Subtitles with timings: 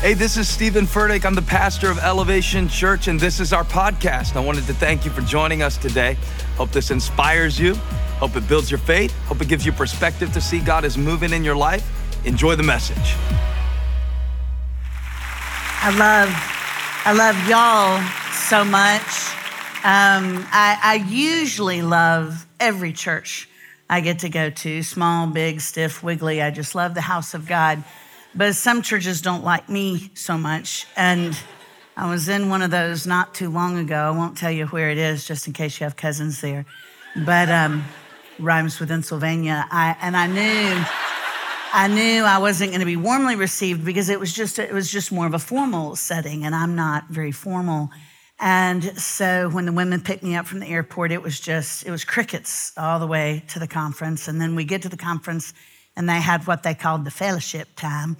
[0.00, 1.24] Hey, this is Steven Furtick.
[1.24, 4.36] I'm the pastor of Elevation Church, and this is our podcast.
[4.36, 6.16] I wanted to thank you for joining us today.
[6.56, 7.74] Hope this inspires you.
[8.20, 9.12] Hope it builds your faith.
[9.24, 11.84] Hope it gives you perspective to see God is moving in your life.
[12.24, 13.16] Enjoy the message.
[15.82, 16.30] I love,
[17.04, 18.00] I love y'all
[18.32, 19.02] so much.
[19.82, 23.48] Um, I, I usually love every church
[23.90, 26.40] I get to go to, small, big, stiff, wiggly.
[26.40, 27.82] I just love the house of God.
[28.38, 30.86] But some churches don't like me so much.
[30.96, 31.36] And
[31.96, 33.96] I was in one of those not too long ago.
[33.96, 36.64] I won't tell you where it is just in case you have cousins there.
[37.26, 37.84] But um,
[38.38, 39.66] rhymes with Pennsylvania.
[39.72, 40.84] I, and I knew.
[41.70, 44.88] I knew I wasn't going to be warmly received because it was just it was
[44.90, 47.90] just more of a formal setting, and I'm not very formal.
[48.40, 51.90] And so when the women picked me up from the airport, it was just it
[51.90, 54.28] was crickets all the way to the conference.
[54.28, 55.52] And then we get to the conference,
[55.98, 58.16] and they had what they called the fellowship time,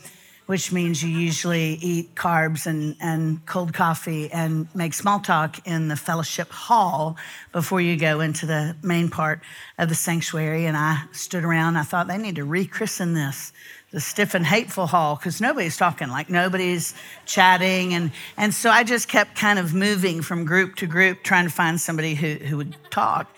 [0.46, 5.86] which means you usually eat carbs and, and cold coffee and make small talk in
[5.86, 7.16] the fellowship hall
[7.52, 9.40] before you go into the main part
[9.78, 10.66] of the sanctuary.
[10.66, 13.52] And I stood around, I thought they need to rechristen this
[13.90, 16.08] the stiff and hateful hall because nobody's talking.
[16.08, 16.92] Like nobody's
[17.24, 17.94] chatting.
[17.94, 21.50] And and so i just kept kind of moving from group to group trying to
[21.50, 23.32] find somebody who, who would talk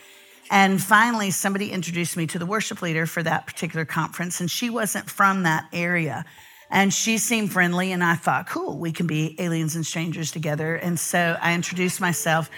[0.51, 4.69] and finally, somebody introduced me to the worship leader for that particular conference, and she
[4.69, 6.25] wasn't from that area.
[6.70, 10.75] And she seemed friendly, and I thought, cool, we can be aliens and strangers together.
[10.75, 12.51] And so I introduced myself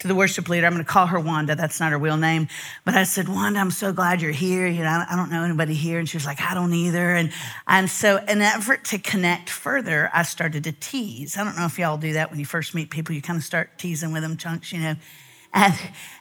[0.00, 0.66] to the worship leader.
[0.66, 1.54] I'm going to call her Wanda.
[1.54, 2.48] That's not her real name.
[2.84, 4.66] But I said, Wanda, I'm so glad you're here.
[4.66, 5.98] You know, I don't know anybody here.
[5.98, 7.14] And she was like, I don't either.
[7.14, 7.32] And,
[7.66, 11.36] and so, in an effort to connect further, I started to tease.
[11.36, 13.14] I don't know if y'all do that when you first meet people.
[13.14, 14.94] You kind of start teasing with them, chunks, you know.
[15.54, 15.74] And,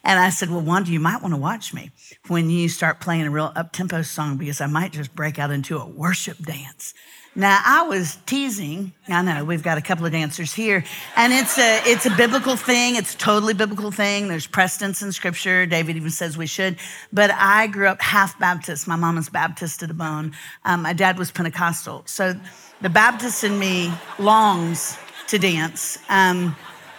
[0.04, 1.92] and I said, Well, Wanda, you might want to watch me
[2.28, 5.52] when you start playing a real up tempo song because I might just break out
[5.52, 6.94] into a worship dance.
[7.38, 8.94] Now, I was teasing.
[9.08, 10.84] I know we've got a couple of dancers here,
[11.16, 12.96] and it's a, it's a biblical thing.
[12.96, 14.28] It's a totally biblical thing.
[14.28, 15.68] There's precedence in scripture.
[15.68, 16.78] David even says we should.
[17.14, 18.88] But I grew up half Baptist.
[18.88, 20.34] My mom was Baptist to the bone.
[20.66, 22.02] Um, my dad was Pentecostal.
[22.08, 22.34] So
[22.82, 24.98] the Baptist in me longs
[25.28, 26.00] to dance.
[26.10, 26.56] Um,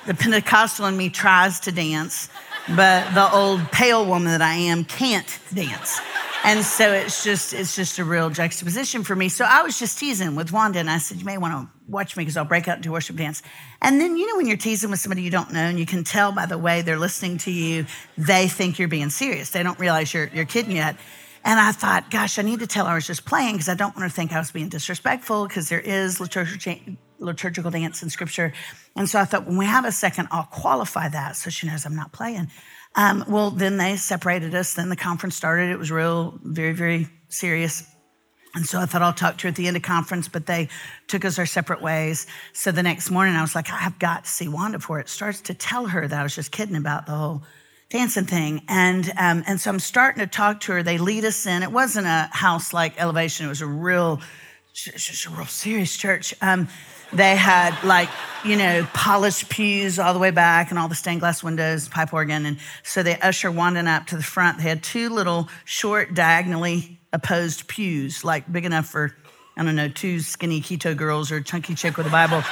[0.09, 2.31] the Pentecostal in me tries to dance,
[2.75, 6.01] but the old pale woman that I am can't dance.
[6.45, 9.29] And so it's just it's just a real juxtaposition for me.
[9.29, 12.17] So I was just teasing with Wanda, and I said, "You may want to watch
[12.17, 13.43] me because I'll break out into worship dance."
[13.83, 16.05] And then you know when you're teasing with somebody you don't know, and you can
[16.05, 17.85] tell by the way they're listening to you,
[18.17, 19.51] they think you're being serious.
[19.51, 20.97] They don't realize you're you're kidding yet.
[21.45, 23.75] And I thought, gosh, I need to tell her I was just playing because I
[23.75, 28.03] don't want her to think I was being disrespectful because there is liturgical, liturgical dance
[28.03, 28.53] in scripture.
[28.97, 31.85] And so I thought, when we have a second, I'll qualify that so she knows
[31.85, 32.51] I'm not playing.
[32.95, 34.75] Um, well, then they separated us.
[34.75, 35.71] Then the conference started.
[35.71, 37.85] It was real, very, very serious.
[38.55, 40.69] And so I thought I'll talk to her at the end of conference, but they
[41.07, 42.27] took us our separate ways.
[42.55, 45.43] So the next morning I was like, I've got to see Wanda before it starts
[45.43, 47.43] to tell her that I was just kidding about the whole
[47.91, 48.63] dancing thing.
[48.69, 50.83] And, um, and so I'm starting to talk to her.
[50.83, 51.63] They lead us in.
[51.63, 53.47] It wasn't a house like Elevation.
[53.47, 54.21] It was a real,
[54.73, 56.35] just a real serious church.
[56.41, 56.69] Um,
[57.13, 58.09] they had like,
[58.45, 62.13] you know, polished pews all the way back and all the stained glass windows, pipe
[62.13, 62.47] organ.
[62.47, 64.59] And so they usher Wanda up to the front.
[64.59, 69.15] They had two little short, diagonally opposed pews, like big enough for,
[69.57, 72.43] I don't know, two skinny keto girls or chunky chick with a Bible.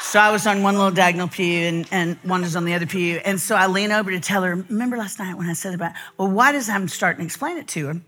[0.00, 2.86] So I was on one little diagonal pew and, and one was on the other
[2.86, 3.20] pew.
[3.24, 5.92] And so I lean over to tell her, remember last night when I said about,
[6.16, 8.00] well, why does I'm starting to explain it to her?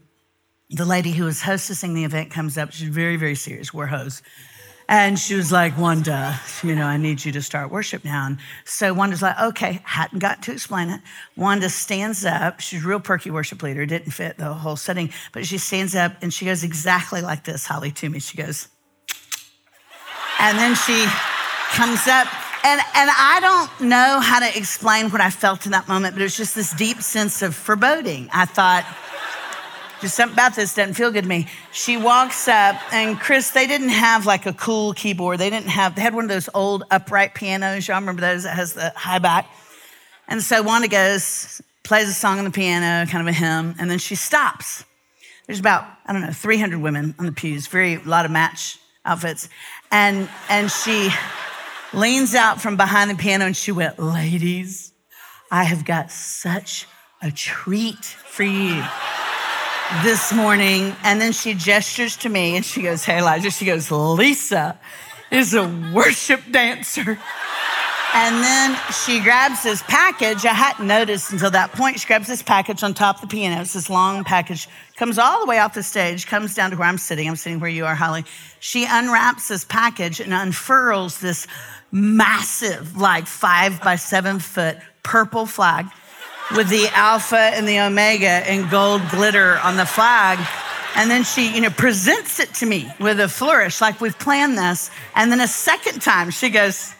[0.71, 2.73] The lady who was hostessing the event comes up.
[2.73, 3.75] She's very, very serious.
[3.75, 4.23] We're hosts.
[4.91, 8.27] And she was like, Wanda, you know, I need you to start worship now.
[8.27, 11.03] And so Wanda's like, okay, hadn't got to explain it.
[11.37, 12.61] Wanda stands up.
[12.61, 16.33] She's real perky worship leader, didn't fit the whole setting, but she stands up and
[16.33, 18.19] she goes exactly like this, Holly, to me.
[18.19, 18.69] She goes,
[20.39, 21.05] and then she
[21.73, 22.27] comes up.
[22.65, 26.23] And, and I don't know how to explain what I felt in that moment, but
[26.23, 28.31] it was just this deep sense of foreboding.
[28.33, 28.85] I thought,
[30.01, 31.49] just something about this doesn't feel good to me.
[31.73, 35.39] She walks up, and Chris, they didn't have like a cool keyboard.
[35.39, 37.89] They didn't have, they had one of those old upright pianos.
[37.89, 39.51] Y'all remember those that has the high back?
[40.29, 43.91] And so Wanda goes, plays a song on the piano, kind of a hymn, and
[43.91, 44.85] then she stops.
[45.47, 48.79] There's about, I don't know, 300 women on the pews, very, a lot of match
[49.05, 49.49] outfits.
[49.91, 51.11] And, and she
[51.93, 54.93] leans out from behind the piano and she went, Ladies,
[55.51, 56.87] I have got such
[57.23, 58.85] a treat for you
[60.03, 60.95] this morning.
[61.03, 63.51] And then she gestures to me and she goes, Hey, Elijah.
[63.51, 64.79] She goes, Lisa
[65.31, 67.19] is a worship dancer.
[68.15, 70.45] And then she grabs this package.
[70.47, 72.01] I hadn't noticed until that point.
[72.01, 73.61] She grabs this package on top of the piano.
[73.61, 76.89] It's this long package, comes all the way off the stage, comes down to where
[76.89, 77.29] I'm sitting.
[77.29, 78.25] I'm sitting where you are, Holly.
[78.61, 81.47] She unwraps this package and unfurls this
[81.93, 85.87] massive, like five by seven foot purple flag
[86.55, 90.39] with the Alpha and the Omega and gold glitter on the flag.
[90.97, 94.57] And then she, you know, presents it to me with a flourish, like we've planned
[94.57, 94.91] this.
[95.15, 96.93] And then a second time, she goes,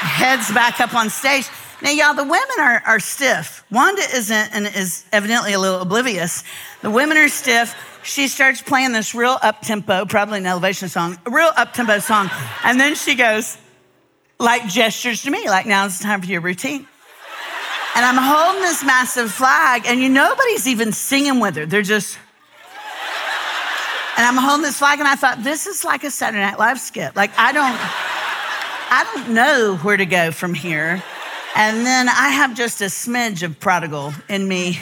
[0.00, 1.46] heads back up on stage.
[1.82, 3.64] Now, y'all, the women are, are stiff.
[3.70, 6.44] Wanda isn't and is evidently a little oblivious.
[6.82, 7.74] The women are stiff.
[8.02, 11.98] She starts playing this real up tempo, probably an elevation song, a real up tempo
[12.00, 12.30] song.
[12.64, 13.56] And then she goes,
[14.38, 16.86] like gestures to me, like now's the time for your routine.
[17.96, 21.66] And I'm holding this massive flag, and you nobody's even singing with her.
[21.66, 22.18] They're just.
[24.16, 26.78] And I'm holding this flag, and I thought, this is like a Saturday Night Live
[26.78, 27.16] skit.
[27.16, 27.78] Like, I don't.
[28.92, 31.02] I don't know where to go from here.
[31.54, 34.78] And then I have just a smidge of prodigal in me.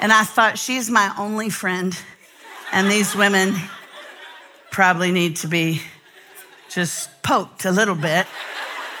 [0.00, 1.96] And I thought, she's my only friend.
[2.72, 3.54] And these women
[4.70, 5.82] probably need to be
[6.68, 8.26] just poked a little bit.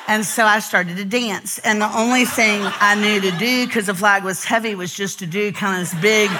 [0.08, 1.58] And so I started to dance.
[1.60, 5.18] And the only thing I knew to do, because the flag was heavy, was just
[5.20, 6.30] to do kind of this big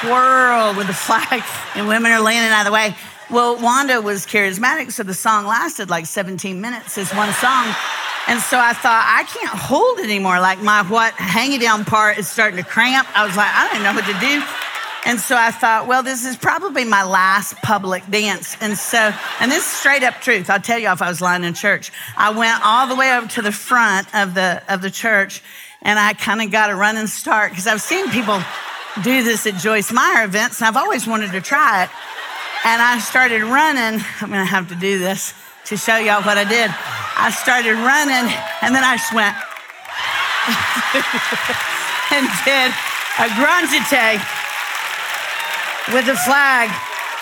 [0.00, 1.42] twirl with the flag.
[1.74, 2.94] And women are leaning out of the way.
[3.30, 7.66] Well, Wanda was charismatic, so the song lasted like 17 minutes as one song.
[8.26, 10.40] And so I thought, I can't hold it anymore.
[10.40, 13.08] Like my what hanging down part is starting to cramp.
[13.16, 14.67] I was like, I don't know what to do.
[15.06, 18.56] And so I thought, well, this is probably my last public dance.
[18.60, 20.50] And so, and this is straight up truth.
[20.50, 21.92] I'll tell you if I was lying in church.
[22.16, 25.42] I went all the way over to the front of the of the church
[25.82, 28.42] and I kind of got a running start because I've seen people
[29.02, 31.90] do this at Joyce Meyer events and I've always wanted to try it.
[32.64, 34.04] And I started running.
[34.20, 35.32] I'm to have to do this
[35.66, 36.70] to show y'all what I did.
[37.20, 39.36] I started running, and then I just went
[42.14, 42.72] and did
[43.20, 44.37] a grand jeté
[45.92, 46.70] with the flag.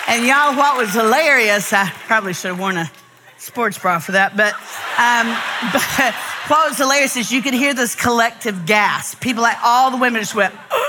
[0.07, 2.89] And y'all, what was hilarious, I probably should have worn a
[3.37, 4.53] sports bra for that, but,
[4.97, 5.27] um,
[5.73, 6.13] but
[6.47, 9.19] what was hilarious is you could hear this collective gasp.
[9.19, 10.53] People like all the women just went,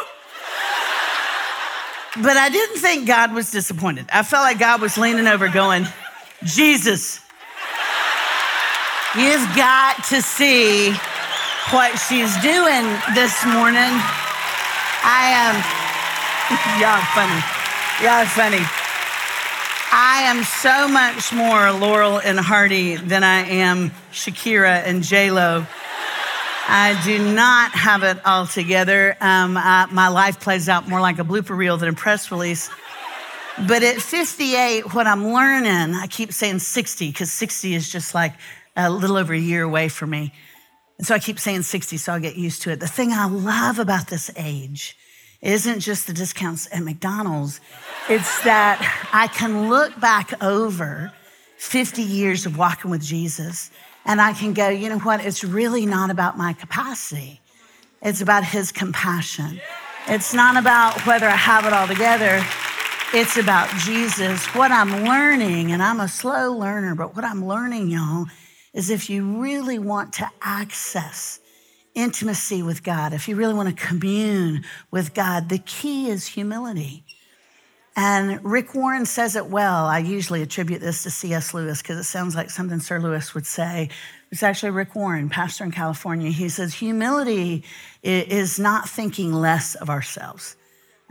[2.16, 4.06] But I didn't think God was disappointed.
[4.12, 5.86] I felt like God was leaning over, going,
[6.42, 7.20] Jesus,
[9.14, 10.90] you've got to see
[11.70, 13.92] what she's doing this morning.
[15.04, 15.54] I am,
[16.80, 17.57] y'all funny.
[18.00, 18.60] Y'all funny.
[19.90, 25.66] I am so much more Laurel and Hardy than I am Shakira and J Lo.
[26.68, 29.16] I do not have it all together.
[29.20, 32.70] Um, I, my life plays out more like a blooper reel than a press release.
[33.66, 38.34] But at 58, what I'm learning, I keep saying 60 because 60 is just like
[38.76, 40.32] a little over a year away for me.
[40.98, 42.78] And so I keep saying 60 so I'll get used to it.
[42.78, 44.96] The thing I love about this age
[45.40, 47.60] isn't just the discounts at McDonald's,
[48.08, 48.80] it's that
[49.12, 51.12] I can look back over
[51.58, 53.70] 50 years of walking with Jesus
[54.04, 55.24] and I can go, you know what?
[55.24, 57.40] It's really not about my capacity.
[58.00, 59.60] It's about his compassion.
[60.06, 62.42] It's not about whether I have it all together.
[63.12, 64.46] It's about Jesus.
[64.54, 68.26] What I'm learning, and I'm a slow learner, but what I'm learning, y'all,
[68.72, 71.40] is if you really want to access
[71.98, 77.04] intimacy with God, if you really want to commune with God, the key is humility.
[77.96, 79.86] And Rick Warren says it well.
[79.86, 81.52] I usually attribute this to C.S.
[81.52, 83.90] Lewis because it sounds like something Sir Lewis would say.
[84.30, 86.30] It's actually Rick Warren, pastor in California.
[86.30, 87.64] He says, Humility
[88.04, 90.56] is not thinking less of ourselves.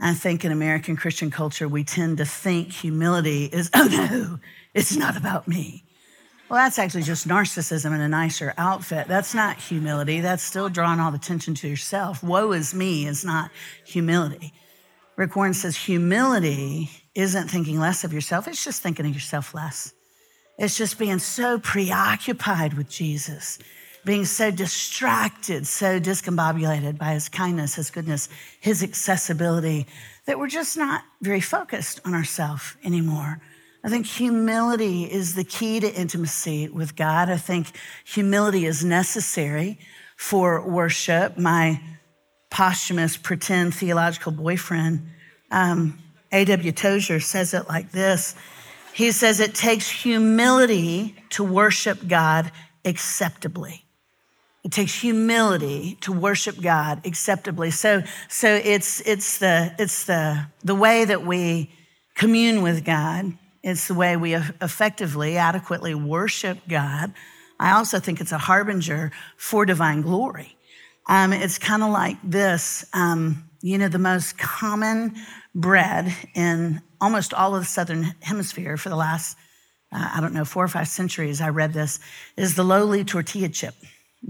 [0.00, 4.38] I think in American Christian culture, we tend to think humility is, oh no,
[4.72, 5.84] it's not about me.
[6.48, 9.06] Well, that's actually just narcissism in a nicer outfit.
[9.06, 10.22] That's not humility.
[10.22, 12.22] That's still drawing all the attention to yourself.
[12.22, 13.50] Woe is me is not
[13.84, 14.54] humility.
[15.16, 19.92] Rick Warren says humility isn't thinking less of yourself, it's just thinking of yourself less.
[20.56, 23.58] It's just being so preoccupied with Jesus,
[24.04, 28.28] being so distracted, so discombobulated by his kindness, his goodness,
[28.60, 29.86] his accessibility,
[30.26, 33.40] that we're just not very focused on ourselves anymore.
[33.84, 37.30] I think humility is the key to intimacy with God.
[37.30, 37.68] I think
[38.04, 39.78] humility is necessary
[40.16, 41.38] for worship.
[41.38, 41.80] My
[42.50, 45.08] posthumous pretend theological boyfriend,
[45.50, 45.98] um,
[46.32, 46.72] A.W.
[46.72, 48.34] Tozer, says it like this
[48.92, 52.50] He says, It takes humility to worship God
[52.84, 53.84] acceptably.
[54.64, 57.70] It takes humility to worship God acceptably.
[57.70, 61.70] So, so it's, it's, the, it's the, the way that we
[62.16, 63.32] commune with God.
[63.68, 67.12] It's the way we effectively, adequately worship God
[67.60, 70.56] I also think it's a harbinger for divine glory.
[71.06, 75.16] Um, it's kind of like this um, you know, the most common
[75.54, 79.36] bread in almost all of the southern hemisphere for the last,
[79.90, 81.98] uh, I don't know, four or five centuries, I read this,
[82.36, 83.74] is the lowly tortilla chip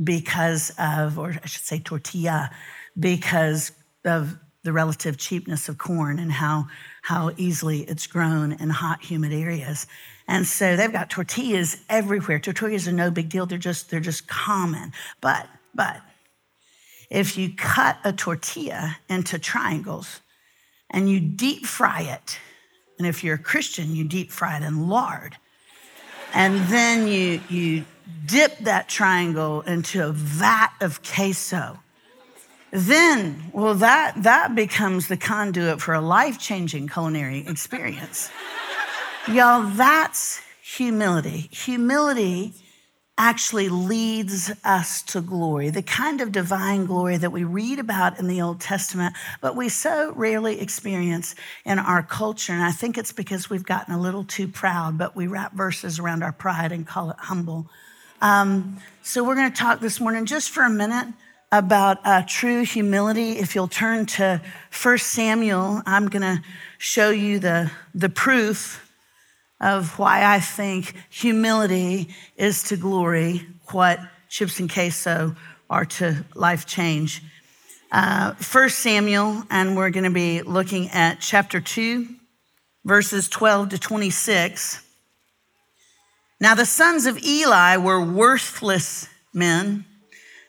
[0.03, 2.51] because of, or I should say tortilla,
[2.99, 3.73] because
[4.05, 6.67] of the relative cheapness of corn and how,
[7.03, 9.87] how easily it's grown in hot, humid areas.
[10.27, 12.39] And so they've got tortillas everywhere.
[12.39, 13.47] Tortillas are no big deal.
[13.47, 14.93] They're just, they're just common.
[15.21, 16.01] But, but
[17.11, 20.21] if you cut a tortilla into triangles
[20.91, 22.39] and you deep fry it,
[22.99, 25.37] and if you're a Christian, you deep fry it in lard,
[26.35, 27.85] and then you, you
[28.27, 31.79] dip that triangle into a vat of queso,
[32.71, 38.31] then, well, that, that becomes the conduit for a life changing culinary experience.
[39.27, 41.49] Y'all, that's humility.
[41.51, 42.55] Humility
[43.19, 48.29] actually leads us to glory, the kind of divine glory that we read about in
[48.29, 51.35] the Old Testament, but we so rarely experience
[51.65, 52.53] in our culture.
[52.53, 55.99] And I think it's because we've gotten a little too proud, but we wrap verses
[55.99, 57.69] around our pride and call it humble.
[58.21, 61.09] Um, so we're going to talk this morning just for a minute
[61.51, 63.33] about uh, true humility.
[63.33, 64.41] If you'll turn to
[64.83, 66.43] 1 Samuel, I'm going to
[66.77, 68.85] show you the, the proof
[69.61, 75.35] of why I think humility is to glory what chips and queso
[75.71, 77.23] are to life change.
[77.91, 82.07] Uh, 1 Samuel, and we're going to be looking at chapter 2,
[82.85, 84.85] verses 12 to 26.
[86.41, 89.87] Now, the sons of Eli were worthless men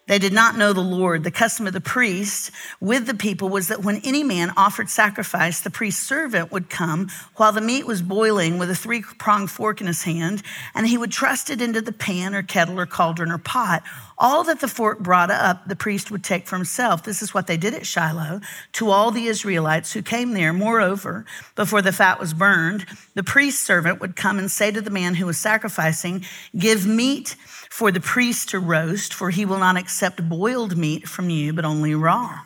[0.10, 1.24] they did not know the Lord.
[1.24, 2.50] The custom of the priest
[2.82, 7.12] with the people was that when any man offered sacrifice, the priest's servant would come
[7.36, 10.42] while the meat was boiling with a three pronged fork in his hand,
[10.74, 13.84] and he would thrust it into the pan or kettle or cauldron or pot.
[14.18, 17.04] All that the fork brought up, the priest would take for himself.
[17.04, 18.42] This is what they did at Shiloh
[18.74, 20.54] to all the Israelites who came there.
[20.54, 21.24] Moreover,
[21.56, 25.14] before the fat was burned, the priest's servant would come and say to the man
[25.14, 26.26] who was sacrificing,
[26.58, 27.36] Give meat
[27.70, 31.66] for the priest to roast, for he will not accept boiled meat from you, but
[31.66, 32.42] only raw.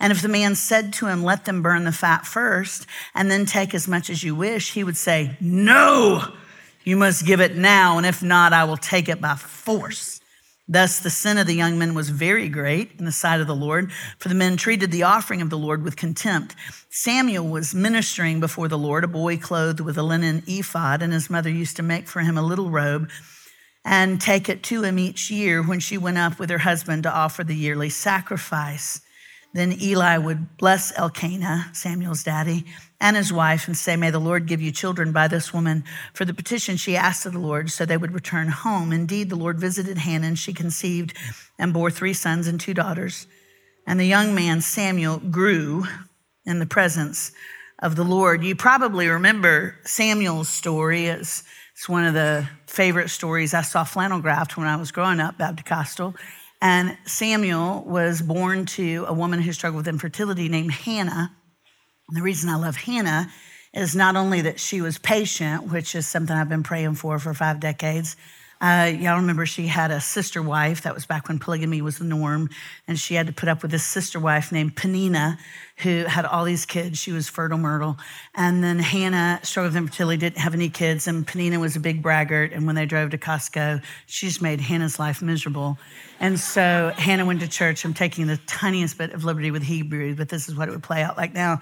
[0.00, 3.44] And if the man said to him, Let them burn the fat first, and then
[3.44, 6.32] take as much as you wish, he would say, No,
[6.84, 10.20] you must give it now, and if not, I will take it by force.
[10.70, 13.56] Thus, the sin of the young men was very great in the sight of the
[13.56, 16.54] Lord, for the men treated the offering of the Lord with contempt.
[16.90, 21.30] Samuel was ministering before the Lord, a boy clothed with a linen ephod, and his
[21.30, 23.08] mother used to make for him a little robe
[23.90, 27.10] and take it to him each year when she went up with her husband to
[27.10, 29.00] offer the yearly sacrifice.
[29.54, 32.66] Then Eli would bless Elkanah, Samuel's daddy,
[33.00, 36.26] and his wife and say, May the Lord give you children by this woman for
[36.26, 38.92] the petition she asked of the Lord, so they would return home.
[38.92, 41.16] Indeed, the Lord visited Hannah, and she conceived
[41.58, 43.26] and bore three sons and two daughters.
[43.86, 45.84] And the young man, Samuel, grew
[46.44, 47.32] in the presence
[47.78, 48.44] of the Lord.
[48.44, 51.06] You probably remember Samuel's story.
[51.06, 51.42] It's
[51.78, 55.38] it's one of the favorite stories I saw flannel graphed when I was growing up,
[55.38, 56.00] Baptist
[56.60, 61.30] And Samuel was born to a woman who struggled with infertility named Hannah.
[62.08, 63.30] And the reason I love Hannah
[63.72, 67.32] is not only that she was patient, which is something I've been praying for for
[67.32, 68.16] five decades,
[68.60, 70.82] uh, y'all remember she had a sister wife.
[70.82, 72.50] That was back when polygamy was the norm.
[72.88, 75.38] And she had to put up with this sister wife named Peninnah,
[75.78, 76.98] who had all these kids.
[76.98, 77.96] She was fertile myrtle.
[78.34, 81.06] And then Hannah struggled with infertility, didn't have any kids.
[81.06, 82.52] And Peninnah was a big braggart.
[82.52, 85.78] And when they drove to Costco, she just made Hannah's life miserable.
[86.18, 87.84] And so Hannah went to church.
[87.84, 90.82] I'm taking the tiniest bit of liberty with Hebrew, but this is what it would
[90.82, 91.60] play out like now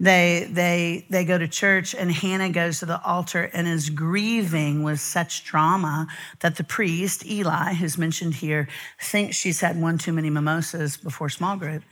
[0.00, 4.82] they they they go to church and hannah goes to the altar and is grieving
[4.82, 6.08] with such drama
[6.40, 8.66] that the priest eli who's mentioned here
[8.98, 11.82] thinks she's had one too many mimosas before small group.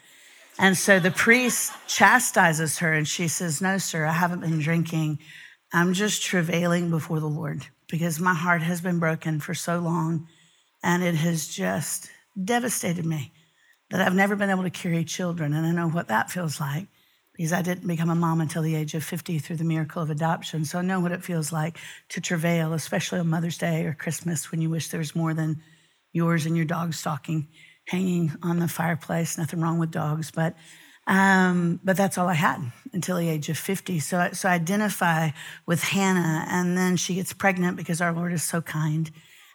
[0.60, 5.18] And so the priest chastises her and she says no sir i haven't been drinking.
[5.70, 10.26] I'm just travailing before the lord because my heart has been broken for so long
[10.82, 12.08] and it has just
[12.42, 13.32] devastated me
[13.90, 15.52] that i've never been able to carry children.
[15.52, 16.88] And i know what that feels like
[17.38, 20.10] because I didn't become a mom until the age of 50 through the miracle of
[20.10, 20.64] adoption.
[20.64, 21.78] So I know what it feels like
[22.08, 25.62] to travail, especially on Mother's Day or Christmas when you wish there was more than
[26.12, 27.46] yours and your dog's stocking
[27.86, 29.38] hanging on the fireplace.
[29.38, 30.56] Nothing wrong with dogs, but
[31.06, 32.60] um, but that's all I had
[32.92, 34.00] until the age of 50.
[34.00, 35.30] So, so I identify
[35.64, 39.10] with Hannah, and then she gets pregnant because our Lord is so kind.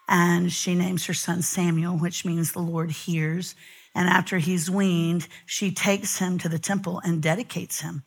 [0.09, 3.55] And she names her son Samuel, which means the Lord hears.
[3.95, 8.03] And after he's weaned, she takes him to the temple and dedicates him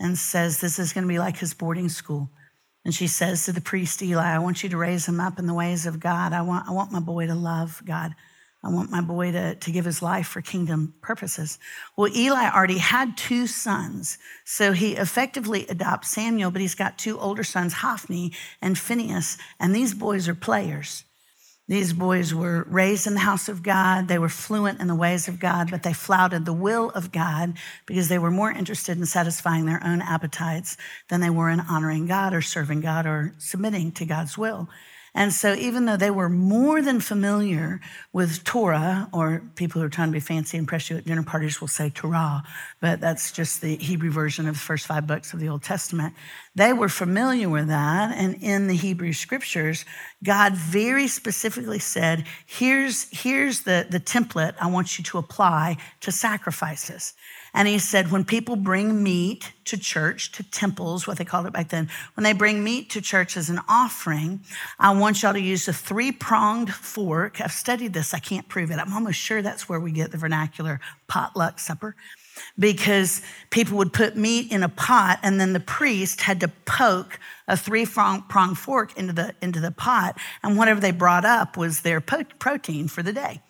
[0.00, 2.30] and says, This is going to be like his boarding school.
[2.84, 5.46] And she says to the priest Eli, I want you to raise him up in
[5.46, 6.32] the ways of God.
[6.32, 8.14] I want, I want my boy to love God.
[8.62, 11.58] I want my boy to, to give his life for kingdom purposes.
[11.96, 17.20] Well, Eli already had two sons, so he effectively adopts Samuel, but he's got two
[17.20, 21.04] older sons, Hophni and Phinehas, and these boys are players.
[21.68, 24.08] These boys were raised in the house of God.
[24.08, 27.58] They were fluent in the ways of God, but they flouted the will of God
[27.84, 32.06] because they were more interested in satisfying their own appetites than they were in honoring
[32.06, 34.68] God or serving God or submitting to God's will.
[35.14, 37.80] And so, even though they were more than familiar
[38.12, 41.22] with Torah, or people who are trying to be fancy and impress you at dinner
[41.22, 42.44] parties will say Torah,
[42.80, 46.14] but that's just the Hebrew version of the first five books of the Old Testament,
[46.54, 48.16] they were familiar with that.
[48.16, 49.84] And in the Hebrew scriptures,
[50.24, 56.10] God very specifically said, Here's, here's the, the template I want you to apply to
[56.10, 57.14] sacrifices.
[57.54, 61.52] And he said, when people bring meat to church, to temples, what they called it
[61.52, 64.40] back then, when they bring meat to church as an offering,
[64.78, 67.40] I want y'all to use a three pronged fork.
[67.40, 68.78] I've studied this, I can't prove it.
[68.78, 71.96] I'm almost sure that's where we get the vernacular potluck supper
[72.58, 77.18] because people would put meat in a pot and then the priest had to poke
[77.46, 80.18] a three pronged fork into the, into the pot.
[80.42, 83.42] And whatever they brought up was their protein for the day.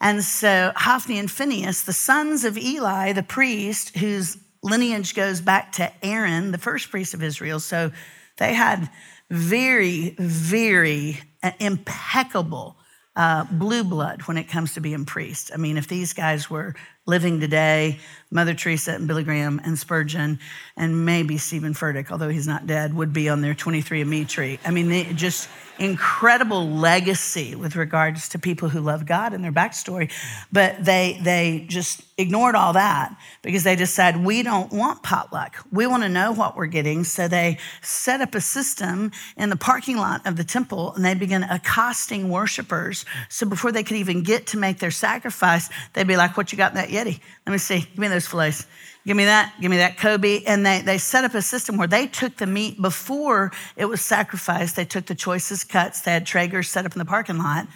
[0.00, 5.72] And so Hophni and Phinehas, the sons of Eli, the priest, whose lineage goes back
[5.72, 7.60] to Aaron, the first priest of Israel.
[7.60, 7.92] So
[8.38, 8.90] they had
[9.30, 12.76] very, very uh, impeccable
[13.14, 15.50] uh, blue blood when it comes to being priests.
[15.52, 16.74] I mean, if these guys were
[17.06, 17.98] living today,
[18.30, 20.38] Mother Teresa and Billy Graham and Spurgeon
[20.76, 24.58] and maybe Steven Furtick, although he's not dead, would be on their 23andMe tree.
[24.64, 29.52] I mean, they just incredible legacy with regards to people who love God and their
[29.52, 30.12] backstory,
[30.52, 35.56] but they they just ignored all that because they decided we don't want potluck.
[35.72, 37.04] We want to know what we're getting.
[37.04, 41.14] So they set up a system in the parking lot of the temple and they
[41.14, 43.04] began accosting worshipers.
[43.28, 46.58] So before they could even get to make their sacrifice, they'd be like, What you
[46.58, 47.20] got in that Yeti?
[47.46, 47.80] Let me see.
[47.80, 48.66] Give me those fillets.
[49.04, 50.44] Give me that, give me that Kobe.
[50.44, 54.00] And they, they set up a system where they took the meat before it was
[54.00, 54.76] sacrificed.
[54.76, 56.02] They took the choicest cuts.
[56.02, 57.66] They had Traeger set up in the parking lot.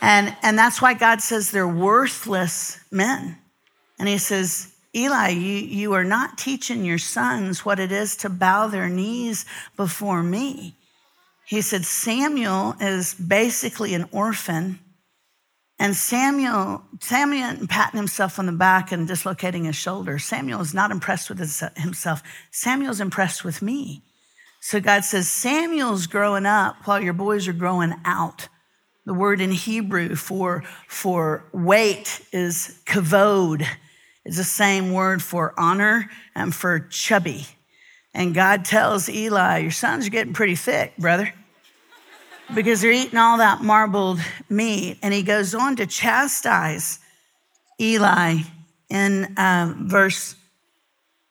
[0.00, 3.38] And, and that's why God says they're worthless men.
[3.98, 8.28] And he says, Eli, you, you are not teaching your sons what it is to
[8.28, 9.44] bow their knees
[9.76, 10.76] before me.
[11.46, 14.78] He said, Samuel is basically an orphan
[15.78, 20.18] and Samuel, Samuel patting himself on the back and dislocating his shoulder.
[20.18, 21.38] Samuel is not impressed with
[21.76, 22.22] himself.
[22.52, 24.02] Samuel's impressed with me.
[24.60, 28.48] So God says, Samuel's growing up while your boys are growing out.
[29.04, 33.66] The word in Hebrew for, for weight is kavod.
[34.24, 37.46] It's the same word for honor and for chubby.
[38.14, 41.34] And God tells Eli, Your sons are getting pretty thick, brother
[42.54, 44.98] because they're eating all that marbled meat.
[45.02, 46.98] And he goes on to chastise
[47.80, 48.38] Eli
[48.90, 50.36] in um, verse,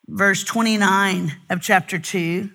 [0.07, 2.49] verse 29 of chapter 2.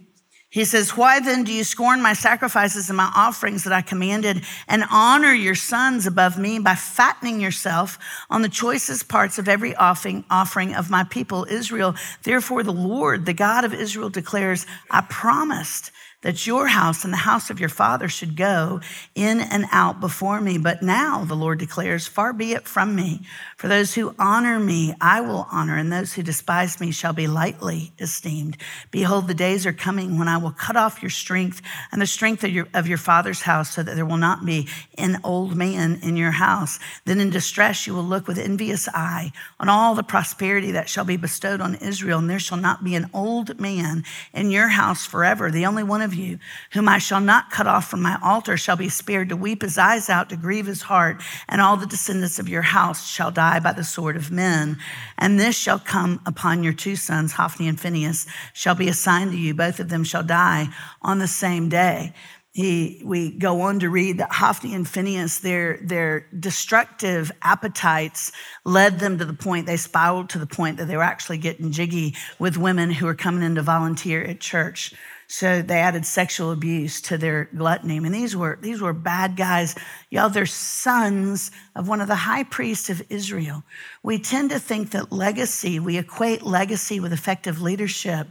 [0.50, 4.44] He says, Why then do you scorn my sacrifices and my offerings that I commanded
[4.66, 7.98] and honor your sons above me by fattening yourself
[8.30, 11.94] on the choicest parts of every offering, offering of my people Israel?
[12.22, 15.90] Therefore, the Lord, the God of Israel, declares, I promised
[16.22, 18.80] that your house and the house of your father should go
[19.14, 20.58] in and out before me.
[20.58, 23.20] But now, the Lord declares, far be it from me.
[23.56, 27.28] For those who honor me, I will honor, and those who despise me shall be
[27.28, 28.56] lightly esteemed.
[28.90, 32.42] Behold, the days are coming when I will cut off your strength and the strength
[32.42, 36.00] of your, of your father's house, so that there will not be an old man
[36.02, 36.80] in your house.
[37.04, 41.04] Then in distress you will look with envious eye on all the prosperity that shall
[41.04, 44.02] be bestowed on Israel, and there shall not be an old man
[44.32, 45.50] in your house forever.
[45.50, 46.38] The only one of you,
[46.72, 49.78] whom I shall not cut off from my altar, shall be spared to weep his
[49.78, 53.60] eyes out, to grieve his heart, and all the descendants of your house shall die
[53.60, 54.76] by the sword of men.
[55.16, 59.38] And this shall come upon your two sons, Hophni and Phinehas, shall be assigned to
[59.38, 59.54] you.
[59.54, 60.68] Both of them shall die
[61.02, 62.12] on the same day.
[62.58, 68.32] He, we go on to read that Hophni and Phinehas, their, their destructive appetites
[68.64, 71.70] led them to the point, they spiraled to the point that they were actually getting
[71.70, 74.92] jiggy with women who were coming in to volunteer at church.
[75.30, 77.96] So they added sexual abuse to their gluttony.
[77.96, 79.74] I mean, these were, these were bad guys.
[80.08, 83.62] Y'all, they're sons of one of the high priests of Israel.
[84.02, 88.26] We tend to think that legacy, we equate legacy with effective leadership.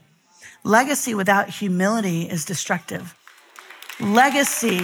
[0.64, 3.16] Legacy without humility is destructive.
[4.00, 4.82] Legacy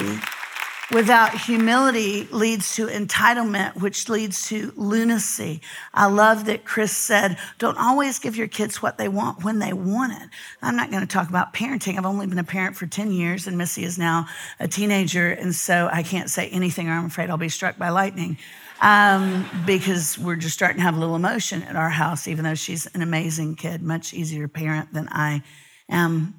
[0.91, 5.61] Without humility leads to entitlement, which leads to lunacy.
[5.93, 9.71] I love that Chris said, don't always give your kids what they want when they
[9.71, 10.29] want it.
[10.61, 11.97] I'm not going to talk about parenting.
[11.97, 14.27] I've only been a parent for 10 years, and Missy is now
[14.59, 15.31] a teenager.
[15.31, 18.37] And so I can't say anything, or I'm afraid I'll be struck by lightning
[18.81, 22.55] um, because we're just starting to have a little emotion at our house, even though
[22.55, 25.43] she's an amazing kid, much easier parent than I
[25.89, 26.35] am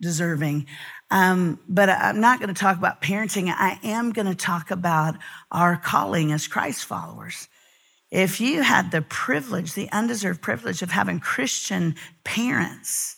[0.00, 0.66] deserving.
[1.10, 3.48] Um, but I'm not going to talk about parenting.
[3.48, 5.16] I am going to talk about
[5.52, 7.48] our calling as Christ followers.
[8.10, 13.16] If you had the privilege, the undeserved privilege of having Christian parents,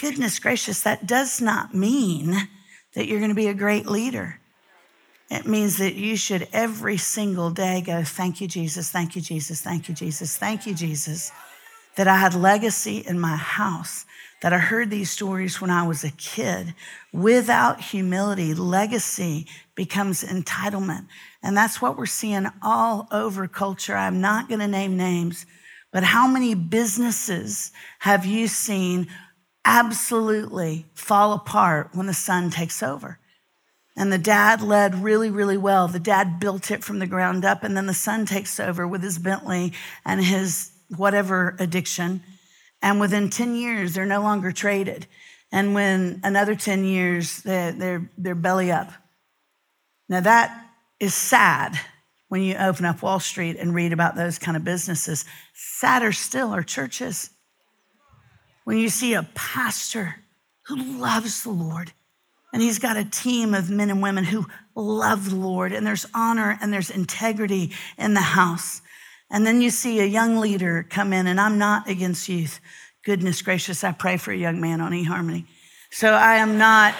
[0.00, 2.48] goodness gracious, that does not mean
[2.94, 4.40] that you're going to be a great leader.
[5.30, 9.60] It means that you should every single day go, Thank you, Jesus, thank you, Jesus,
[9.60, 11.32] thank you, Jesus, thank you, Jesus,
[11.96, 14.04] that I had legacy in my house
[14.44, 16.74] that I heard these stories when I was a kid.
[17.14, 21.06] Without humility, legacy becomes entitlement.
[21.42, 23.96] And that's what we're seeing all over culture.
[23.96, 25.46] I'm not going to name names,
[25.94, 29.06] but how many businesses have you seen
[29.64, 33.18] absolutely fall apart when the son takes over?
[33.96, 35.88] And the dad led really, really well.
[35.88, 39.02] The dad built it from the ground up, and then the son takes over with
[39.02, 39.72] his Bentley
[40.04, 42.22] and his whatever addiction
[42.84, 45.06] and within 10 years, they're no longer traded.
[45.50, 48.92] And when another 10 years, they're, they're, they're belly up.
[50.06, 50.66] Now, that
[51.00, 51.80] is sad
[52.28, 55.24] when you open up Wall Street and read about those kind of businesses.
[55.54, 57.30] Sadder still are churches.
[58.64, 60.16] When you see a pastor
[60.66, 61.92] who loves the Lord,
[62.52, 64.44] and he's got a team of men and women who
[64.74, 68.82] love the Lord, and there's honor and there's integrity in the house.
[69.34, 72.60] And then you see a young leader come in, and I'm not against youth.
[73.04, 75.46] Goodness gracious, I pray for a young man on eHarmony.
[75.90, 76.94] So I am not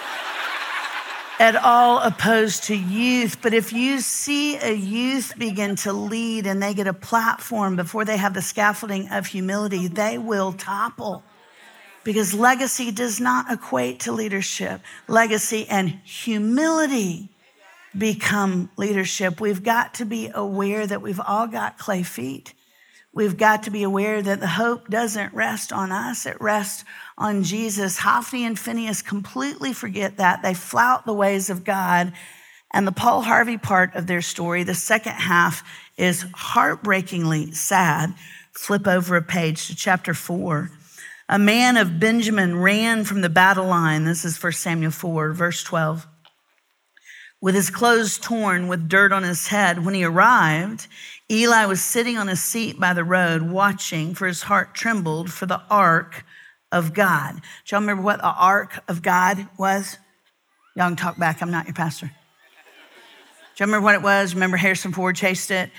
[1.39, 6.61] at all opposed to youth, but if you see a youth begin to lead and
[6.61, 11.23] they get a platform before they have the scaffolding of humility, they will topple.
[12.03, 14.81] Because legacy does not equate to leadership.
[15.07, 17.29] Legacy and humility
[17.97, 19.39] become leadership.
[19.39, 22.53] We've got to be aware that we've all got clay feet.
[23.13, 26.83] We've got to be aware that the hope doesn't rest on us, it rests
[27.17, 27.97] on Jesus.
[27.97, 30.41] Hophni and Phinehas completely forget that.
[30.43, 32.11] They flout the ways of God.
[32.73, 35.63] And the Paul Harvey part of their story, the second half,
[35.95, 38.13] is heartbreakingly sad.
[38.51, 40.71] Flip over a page to chapter four.
[41.29, 44.03] A man of Benjamin ran from the battle line.
[44.03, 46.05] This is 1 Samuel 4, verse 12
[47.45, 49.85] with his clothes torn, with dirt on his head.
[49.85, 50.87] When he arrived,
[51.29, 55.45] Eli was sitting on a seat by the road, watching, for his heart trembled for
[55.45, 56.25] the ark
[56.71, 57.35] of God.
[57.35, 59.99] Do y'all remember what the ark of God was?
[60.75, 61.39] Y'all can talk back.
[61.43, 62.07] I'm not your pastor.
[62.07, 62.11] Do
[63.59, 64.33] y'all remember what it was?
[64.33, 65.69] Remember Harrison Ford chased it?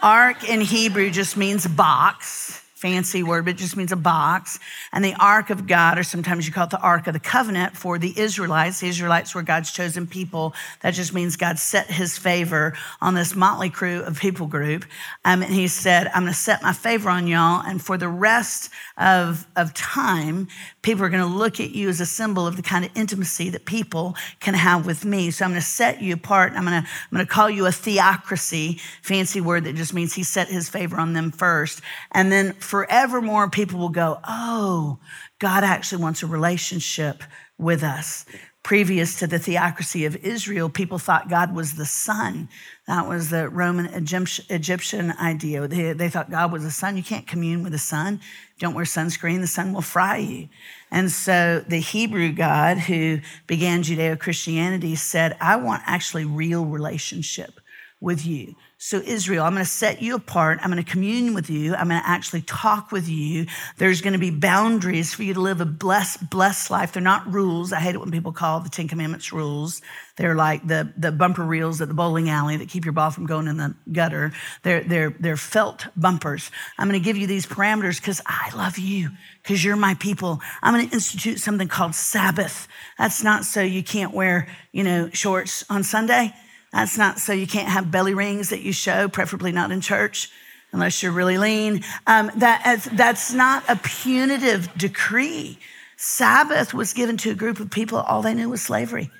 [0.00, 4.60] Ark in Hebrew just means box fancy word, but it just means a box.
[4.92, 7.76] And the Ark of God, or sometimes you call it the Ark of the Covenant
[7.76, 8.80] for the Israelites.
[8.80, 10.54] The Israelites were God's chosen people.
[10.82, 14.84] That just means God set his favor on this motley crew of people group.
[15.24, 17.62] Um, and he said, I'm going to set my favor on y'all.
[17.66, 20.46] And for the rest of, of time,
[20.82, 23.50] people are going to look at you as a symbol of the kind of intimacy
[23.50, 25.32] that people can have with me.
[25.32, 26.52] So I'm going to set you apart.
[26.54, 30.14] I'm going to, I'm going to call you a theocracy, fancy word that just means
[30.14, 31.80] he set his favor on them first.
[32.12, 34.98] And then forevermore, people will go, Oh,
[35.38, 37.22] God actually wants a relationship
[37.56, 38.26] with us.
[38.62, 42.50] Previous to the theocracy of Israel, people thought God was the sun.
[42.86, 45.66] That was the Roman Egyptian idea.
[45.66, 46.98] They, they thought God was the sun.
[46.98, 48.20] You can't commune with the sun.
[48.58, 50.48] Don't wear sunscreen, the sun will fry you.
[50.90, 57.60] And so the Hebrew God who began Judeo Christianity said, I want actually real relationship
[58.00, 58.56] with you.
[58.80, 60.60] So, Israel, I'm going to set you apart.
[60.62, 61.74] I'm going to commune with you.
[61.74, 63.46] I'm going to actually talk with you.
[63.76, 66.92] There's going to be boundaries for you to live a blessed, blessed life.
[66.92, 67.72] They're not rules.
[67.72, 69.82] I hate it when people call the Ten Commandments rules.
[70.14, 73.26] They're like the, the bumper reels at the bowling alley that keep your ball from
[73.26, 74.30] going in the gutter.
[74.62, 76.52] They're, they're, they're felt bumpers.
[76.78, 79.10] I'm going to give you these parameters because I love you,
[79.42, 80.40] because you're my people.
[80.62, 82.68] I'm going to institute something called Sabbath.
[82.96, 86.32] That's not so you can't wear, you know, shorts on Sunday.
[86.72, 90.30] That's not so you can't have belly rings that you show, preferably not in church,
[90.72, 91.82] unless you're really lean.
[92.06, 95.58] Um, that, that's not a punitive decree.
[95.96, 99.10] Sabbath was given to a group of people, all they knew was slavery.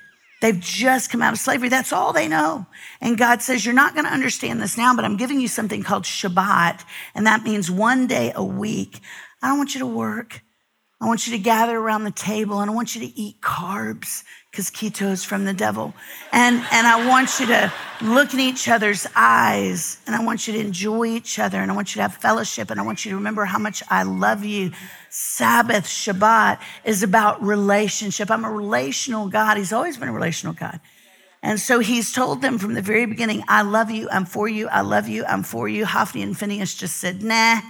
[0.41, 1.67] They've just come out of slavery.
[1.67, 2.65] That's all they know.
[3.01, 5.83] And God says, You're not going to understand this now, but I'm giving you something
[5.83, 6.85] called Shabbat.
[7.13, 9.01] And that means one day a week.
[9.41, 10.41] I don't want you to work.
[11.01, 14.23] I want you to gather around the table and I want you to eat carbs.
[14.51, 15.93] Because keto is from the devil.
[16.31, 20.53] And, and I want you to look in each other's eyes and I want you
[20.53, 23.11] to enjoy each other and I want you to have fellowship and I want you
[23.11, 24.71] to remember how much I love you.
[25.09, 28.31] Sabbath, Shabbat is about relationship.
[28.31, 29.57] I'm a relational God.
[29.57, 30.79] He's always been a relational God.
[31.41, 34.67] And so he's told them from the very beginning, I love you, I'm for you,
[34.67, 35.85] I love you, I'm for you.
[35.85, 37.61] Hophni and Phinehas just said, nah,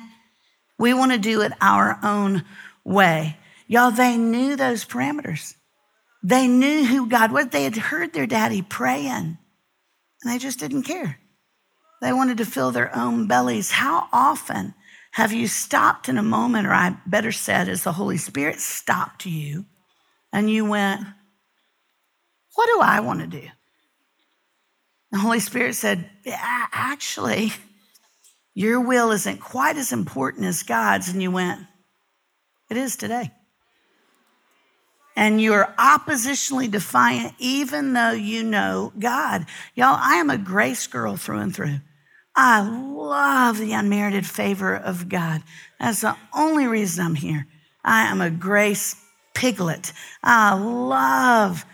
[0.79, 2.45] we want to do it our own
[2.83, 3.37] way.
[3.67, 5.55] Y'all, they knew those parameters.
[6.21, 7.47] They knew who God was.
[7.47, 9.37] They had heard their daddy praying,
[10.23, 11.19] and they just didn't care.
[12.01, 13.71] They wanted to fill their own bellies.
[13.71, 14.73] How often
[15.11, 19.25] have you stopped in a moment, or I better said, as the Holy Spirit stopped
[19.25, 19.65] you,
[20.31, 21.01] and you went,
[22.55, 23.47] What do I want to do?
[25.11, 27.51] The Holy Spirit said, Actually,
[28.53, 31.09] your will isn't quite as important as God's.
[31.09, 31.61] And you went,
[32.69, 33.31] It is today
[35.19, 39.45] and you're oppositionally defiant, even though you know God.
[39.75, 41.81] Y'all, I am a grace girl through and through.
[42.37, 45.43] I love the unmerited favor of God.
[45.77, 47.47] That's the only reason I'm here.
[47.83, 48.95] I am a grace
[49.33, 49.91] piglet.
[50.23, 51.65] I love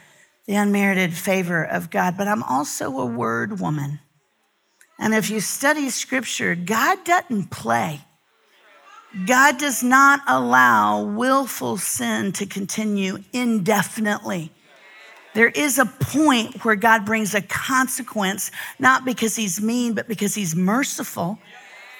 [0.47, 3.99] the unmerited favor of God, but I'm also a word woman.
[4.97, 8.01] And if you study scripture, God doesn't play.
[9.23, 14.51] God does not allow willful sin to continue indefinitely.
[15.33, 20.35] There is a point where God brings a consequence, not because he's mean, but because
[20.35, 21.39] he's merciful.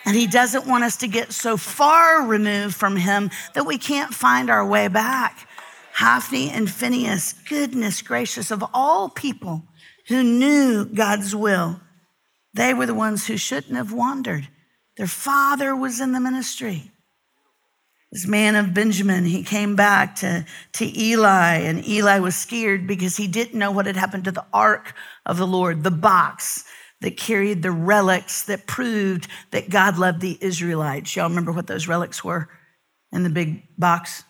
[0.06, 4.14] And he doesn't want us to get so far removed from him that we can't
[4.14, 5.48] find our way back.
[5.94, 9.64] Hophni and Phinehas, goodness gracious, of all people
[10.08, 11.80] who knew God's will,
[12.54, 14.48] they were the ones who shouldn't have wandered.
[14.98, 16.92] Their father was in the ministry.
[18.16, 23.18] This man of Benjamin, he came back to, to Eli, and Eli was scared because
[23.18, 24.94] he didn't know what had happened to the ark
[25.26, 26.64] of the Lord, the box
[27.02, 31.14] that carried the relics that proved that God loved the Israelites.
[31.14, 32.48] Y'all remember what those relics were
[33.12, 34.24] in the big box?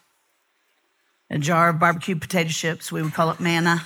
[1.30, 3.86] A jar of barbecue potato chips, we would call it manna.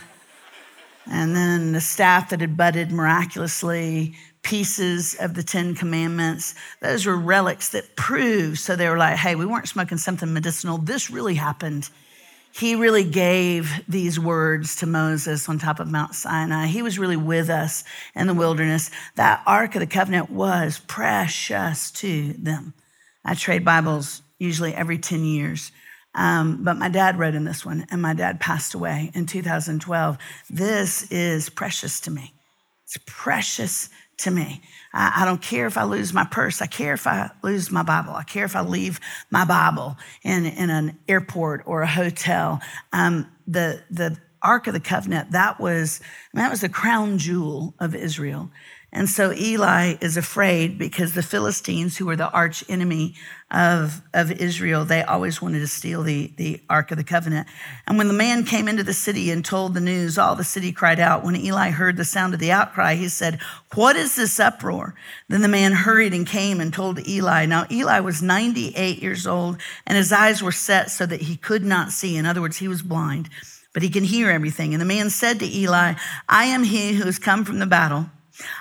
[1.12, 4.16] And then the staff that had budded miraculously,
[4.50, 6.56] pieces of the Ten Commandments.
[6.82, 8.58] Those were relics that proved.
[8.58, 10.80] So they were like, hey, we weren't smoking something medicinal.
[10.80, 11.88] This really happened.
[12.52, 16.66] He really gave these words to Moses on top of Mount Sinai.
[16.66, 17.84] He was really with us
[18.16, 18.90] in the wilderness.
[19.18, 22.74] That Ark of the Covenant was precious to them.
[23.24, 25.72] I trade Bibles usually every 10 years.
[26.16, 30.18] Um, but my dad wrote in this one, and my dad passed away in 2012.
[30.50, 32.34] This is precious to me.
[32.86, 34.62] It's precious to me.
[34.94, 36.62] I, I, don't care if I lose my purse.
[36.62, 38.14] I care if I lose my Bible.
[38.14, 39.00] I care if I leave
[39.32, 42.62] my Bible in, in an airport or a hotel.
[42.92, 46.02] Um, the, the Ark of the Covenant, that was,
[46.34, 48.52] that was the crown jewel of Israel.
[48.92, 53.14] And so Eli is afraid because the Philistines, who were the arch enemy
[53.52, 57.48] of, of Israel, they always wanted to steal the, the Ark of the Covenant.
[57.86, 60.72] And when the man came into the city and told the news, all the city
[60.72, 61.24] cried out.
[61.24, 63.40] When Eli heard the sound of the outcry, he said,
[63.76, 64.96] What is this uproar?
[65.28, 67.46] Then the man hurried and came and told Eli.
[67.46, 71.64] Now, Eli was 98 years old, and his eyes were set so that he could
[71.64, 72.18] not see.
[72.18, 73.30] In other words, he was blind,
[73.72, 74.74] but he can hear everything.
[74.74, 75.94] And the man said to Eli,
[76.28, 78.10] I am he who has come from the battle.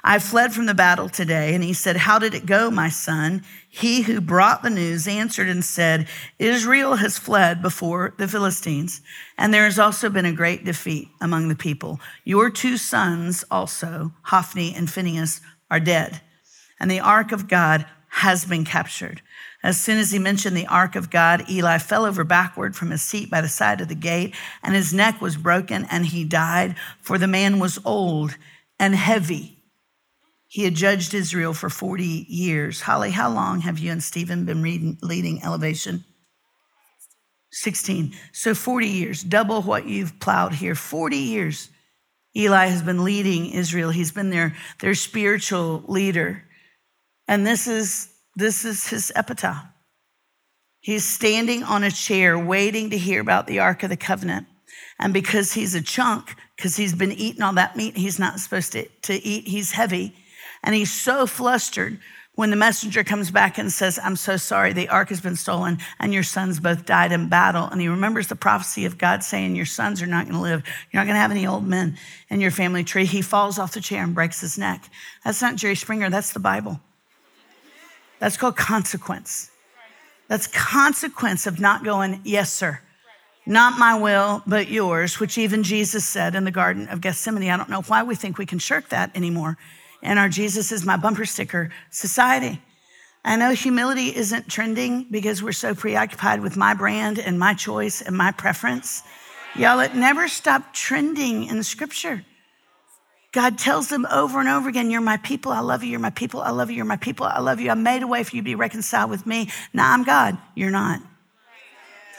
[0.02, 1.54] I fled from the battle today.
[1.54, 3.44] And he said, How did it go, my son?
[3.68, 9.02] He who brought the news answered and said, Israel has fled before the Philistines,
[9.36, 12.00] and there has also been a great defeat among the people.
[12.24, 16.22] Your two sons also, Hophni and Phinehas, are dead,
[16.80, 19.20] and the ark of God has been captured.
[19.62, 23.02] As soon as he mentioned the ark of God, Eli fell over backward from his
[23.02, 26.74] seat by the side of the gate, and his neck was broken, and he died,
[27.02, 28.36] for the man was old
[28.80, 29.57] and heavy
[30.48, 32.80] he had judged Israel for 40 years.
[32.80, 36.04] Holly, how long have you and Steven been reading, leading Elevation?
[37.52, 38.14] 16.
[38.32, 40.74] So 40 years, double what you've plowed here.
[40.74, 41.70] 40 years.
[42.34, 43.90] Eli has been leading Israel.
[43.90, 46.44] He's been their, their spiritual leader.
[47.26, 49.66] And this is, this is his epitaph.
[50.80, 54.46] He's standing on a chair waiting to hear about the Ark of the Covenant.
[54.98, 58.72] And because he's a chunk, because he's been eating all that meat he's not supposed
[58.72, 60.14] to, to eat, he's heavy.
[60.62, 61.98] And he's so flustered
[62.38, 65.78] when the messenger comes back and says, I'm so sorry, the ark has been stolen
[65.98, 67.64] and your sons both died in battle.
[67.64, 70.62] And he remembers the prophecy of God saying, Your sons are not going to live.
[70.92, 71.98] You're not going to have any old men
[72.30, 73.06] in your family tree.
[73.06, 74.88] He falls off the chair and breaks his neck.
[75.24, 76.78] That's not Jerry Springer, that's the Bible.
[78.20, 79.50] That's called consequence.
[80.28, 82.78] That's consequence of not going, Yes, sir.
[83.46, 87.50] Not my will, but yours, which even Jesus said in the Garden of Gethsemane.
[87.50, 89.58] I don't know why we think we can shirk that anymore
[90.02, 92.60] in our Jesus is my bumper sticker society.
[93.24, 98.00] I know humility isn't trending because we're so preoccupied with my brand and my choice
[98.00, 99.02] and my preference.
[99.54, 102.24] Y'all, it never stopped trending in scripture.
[103.32, 105.52] God tells them over and over again, You're my people.
[105.52, 105.90] I love you.
[105.90, 106.40] You're my people.
[106.40, 106.76] I love you.
[106.76, 107.26] You're my people.
[107.26, 107.70] I love you.
[107.70, 109.50] I made a way for you to be reconciled with me.
[109.72, 110.38] Now I'm God.
[110.54, 111.02] You're not.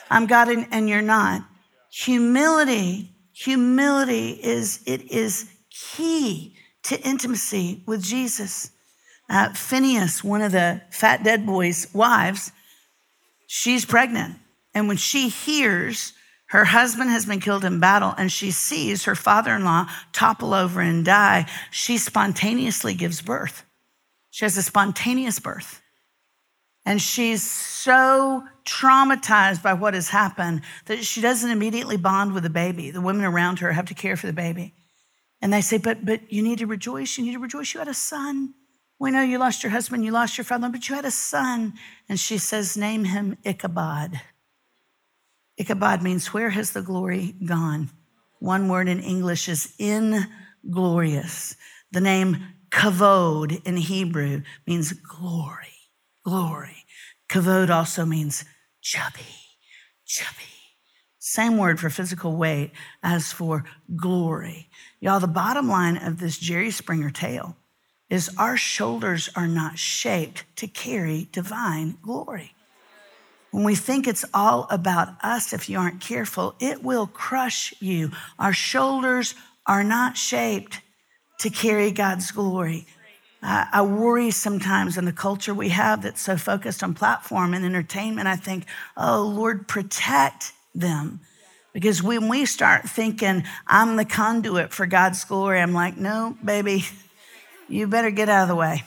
[0.10, 1.44] I'm God and, and you're not.
[1.92, 8.72] Humility, humility is, it is key to intimacy with Jesus.
[9.30, 12.52] Uh, Phinehas, one of the fat dead boy's wives,
[13.48, 14.36] she's pregnant.
[14.74, 16.14] And when she hears
[16.50, 20.56] her husband has been killed in battle and she sees her father in law topple
[20.56, 23.64] over and die, she spontaneously gives birth.
[24.32, 25.80] She has a spontaneous birth.
[26.86, 32.50] And she's so traumatized by what has happened that she doesn't immediately bond with the
[32.50, 32.90] baby.
[32.90, 34.74] The women around her have to care for the baby.
[35.42, 37.18] And they say, But but you need to rejoice.
[37.18, 37.74] You need to rejoice.
[37.74, 38.54] You had a son.
[39.00, 41.74] We know you lost your husband, you lost your father, but you had a son.
[42.10, 44.20] And she says, Name him Ichabod.
[45.58, 47.90] Ichabod means where has the glory gone?
[48.40, 51.56] One word in English is inglorious.
[51.92, 55.68] The name kavod in Hebrew means glory,
[56.24, 56.86] glory.
[57.30, 58.46] Kavod also means
[58.82, 59.36] chubby,
[60.06, 60.59] chubby.
[61.20, 62.72] Same word for physical weight
[63.04, 64.70] as for glory.
[65.02, 67.58] Y'all, the bottom line of this Jerry Springer tale
[68.10, 72.54] is our shoulders are not shaped to carry divine glory.
[73.52, 78.12] When we think it's all about us, if you aren't careful, it will crush you.
[78.38, 80.82] Our shoulders are not shaped
[81.40, 82.88] to carry God's glory.
[83.42, 88.28] I worry sometimes in the culture we have that's so focused on platform and entertainment.
[88.28, 88.66] I think,
[88.98, 91.22] oh, Lord, protect them.
[91.74, 96.86] Because when we start thinking, I'm the conduit for God's glory, I'm like, no, baby,
[97.68, 98.84] you better get out of the way.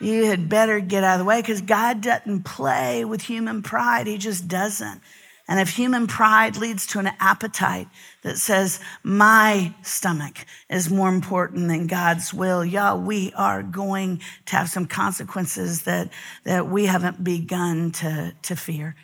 [0.00, 4.06] You had better get out of the way because God doesn't play with human pride.
[4.06, 5.00] He just doesn't.
[5.46, 7.88] And if human pride leads to an appetite
[8.22, 14.56] that says, my stomach is more important than God's will, y'all, we are going to
[14.56, 16.10] have some consequences that,
[16.44, 18.96] that we haven't begun to, to fear.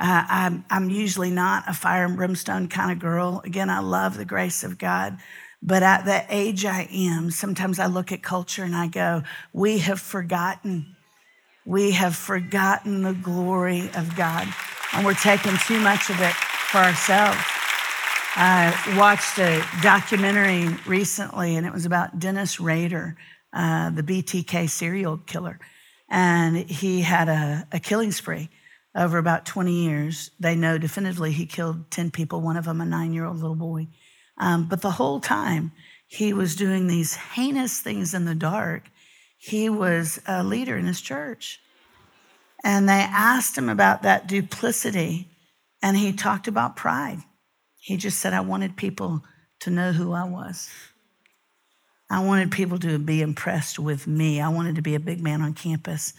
[0.00, 3.42] Uh, I'm, I'm usually not a fire and brimstone kind of girl.
[3.44, 5.18] Again, I love the grace of God.
[5.62, 9.78] But at the age I am, sometimes I look at culture and I go, we
[9.78, 10.96] have forgotten.
[11.66, 14.48] We have forgotten the glory of God
[14.92, 17.38] and we're taking too much of it for ourselves.
[18.36, 23.16] I watched a documentary recently, and it was about Dennis Rader,
[23.52, 25.58] uh, the BTK serial killer.
[26.08, 28.48] And he had a, a, killing spree
[28.94, 30.30] over about 20 years.
[30.40, 33.56] They know definitively he killed 10 people, one of them a nine year old little
[33.56, 33.88] boy.
[34.38, 35.72] Um, but the whole time
[36.06, 38.90] he was doing these heinous things in the dark,
[39.38, 41.60] he was a leader in his church.
[42.62, 45.28] And they asked him about that duplicity,
[45.82, 47.18] and he talked about pride.
[47.78, 49.22] He just said, I wanted people
[49.60, 50.68] to know who I was.
[52.10, 54.40] I wanted people to be impressed with me.
[54.40, 56.12] I wanted to be a big man on campus.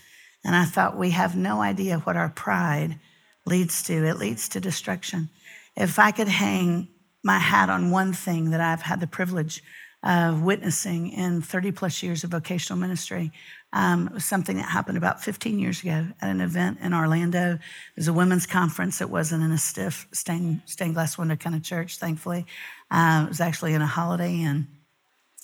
[0.43, 2.99] And I thought, we have no idea what our pride
[3.45, 4.05] leads to.
[4.05, 5.29] It leads to destruction.
[5.75, 6.87] If I could hang
[7.23, 9.61] my hat on one thing that I've had the privilege
[10.03, 13.31] of witnessing in 30 plus years of vocational ministry,
[13.73, 17.53] um, it was something that happened about 15 years ago at an event in Orlando.
[17.53, 17.59] It
[17.95, 18.99] was a women's conference.
[18.99, 22.45] It wasn't in a stiff stained, stained glass window kind of church, thankfully.
[22.89, 24.67] Uh, it was actually in a Holiday Inn.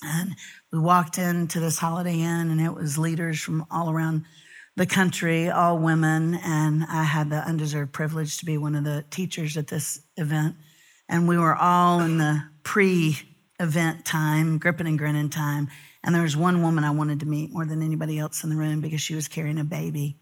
[0.04, 0.36] And
[0.72, 4.26] we walked into this Holiday Inn, and it was leaders from all around
[4.78, 6.36] the country, all women.
[6.36, 10.56] And I had the undeserved privilege to be one of the teachers at this event.
[11.10, 13.18] And we were all in the pre
[13.60, 15.68] event time, gripping and grinning time.
[16.04, 18.56] And there was one woman I wanted to meet more than anybody else in the
[18.56, 20.16] room because she was carrying a baby.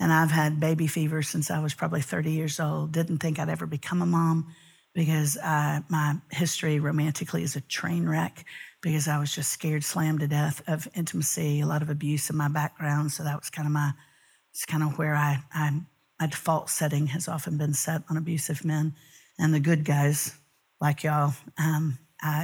[0.00, 2.92] And I've had baby fever since I was probably 30 years old.
[2.92, 4.54] Didn't think I'd ever become a mom
[4.94, 8.46] because uh, my history romantically is a train wreck
[8.80, 12.36] because I was just scared slammed to death of intimacy, a lot of abuse in
[12.36, 13.12] my background.
[13.12, 13.92] So that was kind of my,
[14.52, 15.80] it's kind of where I, I
[16.20, 18.94] my default setting has often been set on abusive men
[19.38, 20.34] and the good guys
[20.80, 21.32] like y'all.
[21.58, 21.98] Um,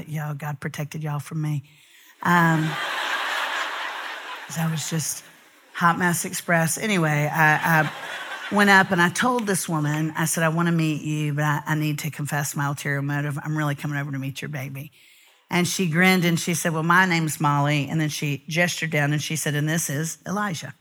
[0.06, 1.64] y'all, God protected y'all from me.
[2.22, 2.70] Um,
[4.56, 5.24] I was just
[5.74, 6.78] Hot Mess Express.
[6.78, 7.92] Anyway, I, I,
[8.52, 11.44] went up and I told this woman, I said, I want to meet you, but
[11.44, 13.38] I, I need to confess my ulterior motive.
[13.42, 14.92] I'm really coming over to meet your baby.
[15.50, 17.86] And she grinned and she said, Well, my name's Molly.
[17.88, 20.74] And then she gestured down and she said, And this is Elijah.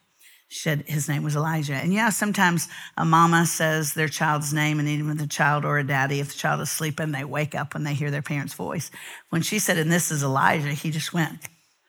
[0.54, 1.74] She said his name was Elijah.
[1.74, 5.84] And yeah, sometimes a mama says their child's name, and even the child or a
[5.84, 8.92] daddy, if the child is sleeping, they wake up when they hear their parent's voice.
[9.32, 11.40] When she said, and this is Elijah, he just went,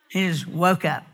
[0.08, 1.04] he just woke up.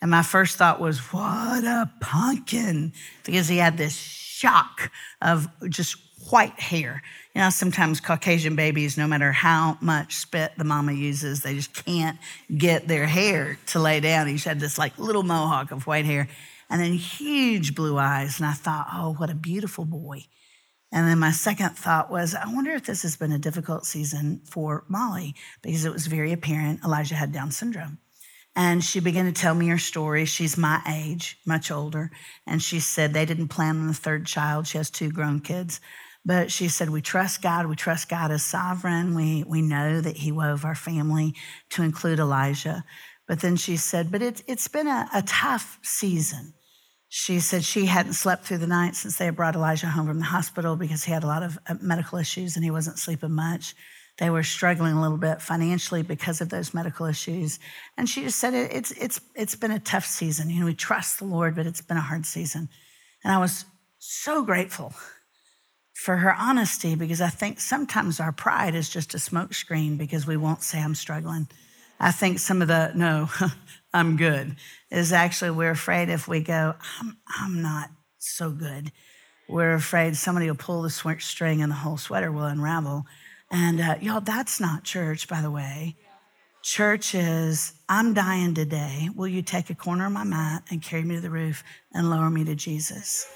[0.00, 2.92] And my first thought was, what a pumpkin,
[3.24, 5.96] because he had this shock of just
[6.30, 7.02] white hair.
[7.34, 11.72] You know, sometimes Caucasian babies, no matter how much spit the mama uses, they just
[11.84, 12.18] can't
[12.54, 14.26] get their hair to lay down.
[14.26, 16.28] He had this like little mohawk of white hair
[16.68, 18.38] and then huge blue eyes.
[18.38, 20.24] And I thought, oh, what a beautiful boy.
[20.92, 24.42] And then my second thought was, I wonder if this has been a difficult season
[24.44, 27.98] for Molly because it was very apparent Elijah had Down syndrome.
[28.54, 30.26] And she began to tell me her story.
[30.26, 32.10] She's my age, much older.
[32.46, 34.66] And she said they didn't plan on the third child.
[34.66, 35.80] She has two grown kids.
[36.24, 37.66] But she said, We trust God.
[37.66, 39.14] We trust God as sovereign.
[39.14, 41.34] We, we know that He wove our family
[41.70, 42.84] to include Elijah.
[43.26, 46.54] But then she said, But it, it's been a, a tough season.
[47.08, 50.18] She said she hadn't slept through the night since they had brought Elijah home from
[50.18, 53.32] the hospital because he had a lot of uh, medical issues and he wasn't sleeping
[53.32, 53.74] much.
[54.18, 57.58] They were struggling a little bit financially because of those medical issues.
[57.98, 60.48] And she just said, it's, it's, it's been a tough season.
[60.48, 62.68] You know, we trust the Lord, but it's been a hard season.
[63.24, 63.64] And I was
[63.98, 64.94] so grateful
[66.02, 70.36] for her honesty because I think sometimes our pride is just a smokescreen because we
[70.36, 71.48] won't say I'm struggling.
[72.00, 73.28] I think some of the, no,
[73.94, 74.56] I'm good,
[74.90, 78.90] is actually we're afraid if we go, I'm, I'm not so good.
[79.48, 83.04] We're afraid somebody will pull the string and the whole sweater will unravel.
[83.52, 85.96] And uh, y'all, that's not church, by the way.
[86.62, 89.08] Church is, I'm dying today.
[89.14, 92.10] Will you take a corner of my mat and carry me to the roof and
[92.10, 93.26] lower me to Jesus?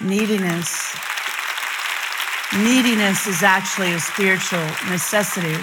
[0.00, 0.96] Neediness.
[2.56, 5.54] Neediness is actually a spiritual necessity.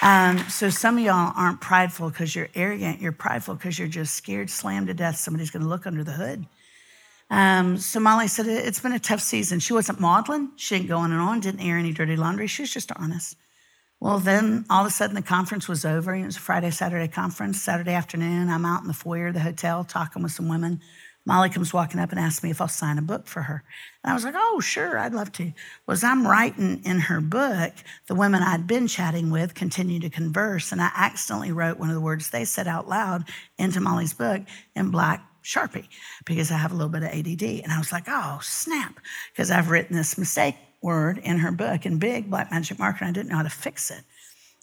[0.00, 3.02] Um, so some of y'all aren't prideful because you're arrogant.
[3.02, 5.16] You're prideful because you're just scared, slammed to death.
[5.16, 6.46] Somebody's going to look under the hood.
[7.28, 9.60] Um, so Molly said it's been a tough season.
[9.60, 10.52] She wasn't maudlin.
[10.56, 11.40] She didn't go on and on.
[11.40, 12.46] Didn't air any dirty laundry.
[12.46, 13.36] She was just honest.
[14.00, 16.14] Well, then all of a sudden the conference was over.
[16.14, 17.60] It was a Friday, Saturday conference.
[17.60, 20.80] Saturday afternoon, I'm out in the foyer of the hotel talking with some women
[21.24, 23.62] Molly comes walking up and asks me if I'll sign a book for her.
[24.02, 25.52] And I was like, oh, sure, I'd love to.
[25.86, 27.72] Was I'm writing in her book,
[28.08, 31.94] the women I'd been chatting with continue to converse, and I accidentally wrote one of
[31.94, 34.42] the words they said out loud into Molly's book
[34.74, 35.88] in black Sharpie
[36.24, 37.42] because I have a little bit of ADD.
[37.62, 38.98] And I was like, oh, snap,
[39.32, 43.08] because I've written this mistake word in her book in big black magic marker and
[43.08, 44.02] I didn't know how to fix it.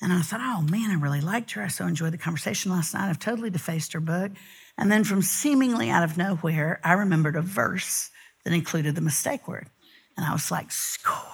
[0.02, 1.64] And I thought, oh man, I really liked her.
[1.64, 3.10] I so enjoyed the conversation last night.
[3.10, 4.32] I've totally defaced her book.
[4.78, 8.10] And then from seemingly out of nowhere, I remembered a verse
[8.46, 9.68] that included the mistake word.
[10.16, 11.26] And I was like, score.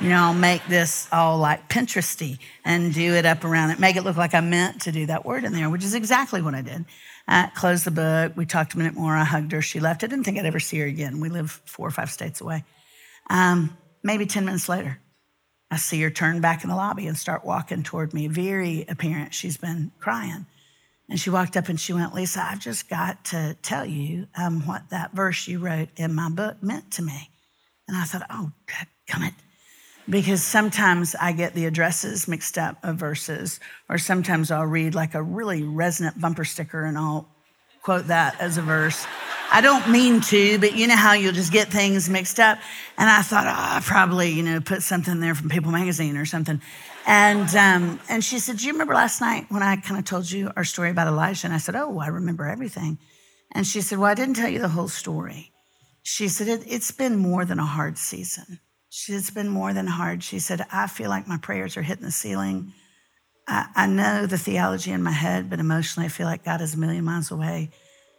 [0.00, 3.96] You know, I'll make this all like Pinteresty and do it up around it, make
[3.96, 6.54] it look like I meant to do that word in there, which is exactly what
[6.54, 6.84] I did.
[7.28, 8.32] I closed the book.
[8.36, 9.14] We talked a minute more.
[9.14, 9.62] I hugged her.
[9.62, 10.02] She left.
[10.02, 11.20] I didn't think I'd ever see her again.
[11.20, 12.64] We live four or five states away.
[13.30, 14.98] Um, maybe 10 minutes later,
[15.72, 18.26] I see her turn back in the lobby and start walking toward me.
[18.26, 20.44] Very apparent she's been crying.
[21.08, 24.66] And she walked up and she went, Lisa, I've just got to tell you um,
[24.66, 27.30] what that verse you wrote in my book meant to me.
[27.88, 28.52] And I thought, oh,
[29.06, 29.32] come it.
[30.06, 33.58] Because sometimes I get the addresses mixed up of verses,
[33.88, 37.30] or sometimes I'll read like a really resonant bumper sticker and I'll
[37.82, 39.06] quote that as a verse.
[39.50, 42.58] I don't mean to, but you know how you'll just get things mixed up.
[42.96, 46.24] And I thought, oh, I probably, you know, put something there from People Magazine or
[46.24, 46.60] something.
[47.06, 50.30] And, um, and she said, Do you remember last night when I kind of told
[50.30, 51.46] you our story about Elijah?
[51.46, 52.98] And I said, Oh, I remember everything.
[53.52, 55.52] And she said, Well, I didn't tell you the whole story.
[56.02, 58.60] She said, it, has been more than a hard season.
[58.88, 60.22] She said, It's been more than hard.
[60.22, 62.72] She said, I feel like my prayers are hitting the ceiling.
[63.46, 66.74] I, I know the theology in my head, but emotionally, I feel like God is
[66.74, 67.70] a million miles away.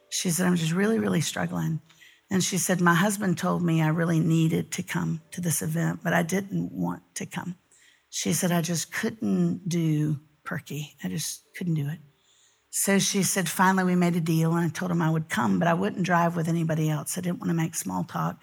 [0.10, 1.82] She said, I'm just really, really struggling.
[2.30, 6.00] And she said, My husband told me I really needed to come to this event,
[6.04, 7.56] but I didn't want to come.
[8.10, 10.96] She said, I just couldn't do Perky.
[11.04, 12.00] I just couldn't do it.
[12.70, 15.60] So she said, finally, we made a deal, and I told him I would come,
[15.60, 17.18] but I wouldn't drive with anybody else.
[17.18, 18.40] I didn't want to make small talk.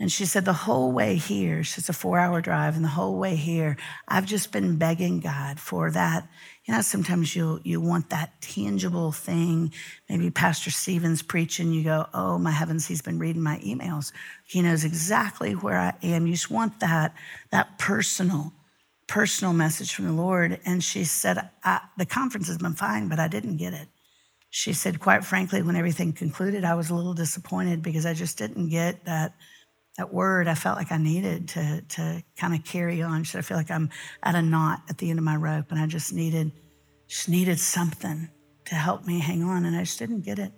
[0.00, 3.18] And she said, the whole way here, it's a four hour drive, and the whole
[3.18, 3.76] way here,
[4.08, 6.26] I've just been begging God for that.
[6.64, 9.74] You know, sometimes you you want that tangible thing.
[10.08, 14.10] Maybe Pastor Stevens preaching, you go, Oh, my heavens, he's been reading my emails.
[14.46, 16.26] He knows exactly where I am.
[16.26, 17.14] You just want that,
[17.50, 18.54] that personal
[19.06, 20.60] personal message from the Lord.
[20.64, 21.50] And she said,
[21.98, 23.88] The conference has been fine, but I didn't get it.
[24.50, 28.36] She said, quite frankly, when everything concluded, I was a little disappointed because I just
[28.36, 29.34] didn't get that,
[30.00, 33.22] that word I felt like I needed to, to kind of carry on.
[33.26, 33.90] Said, I feel like I'm
[34.22, 36.52] at a knot at the end of my rope and I just needed,
[37.06, 38.30] just needed something
[38.64, 39.66] to help me hang on.
[39.66, 40.52] And I just didn't get it.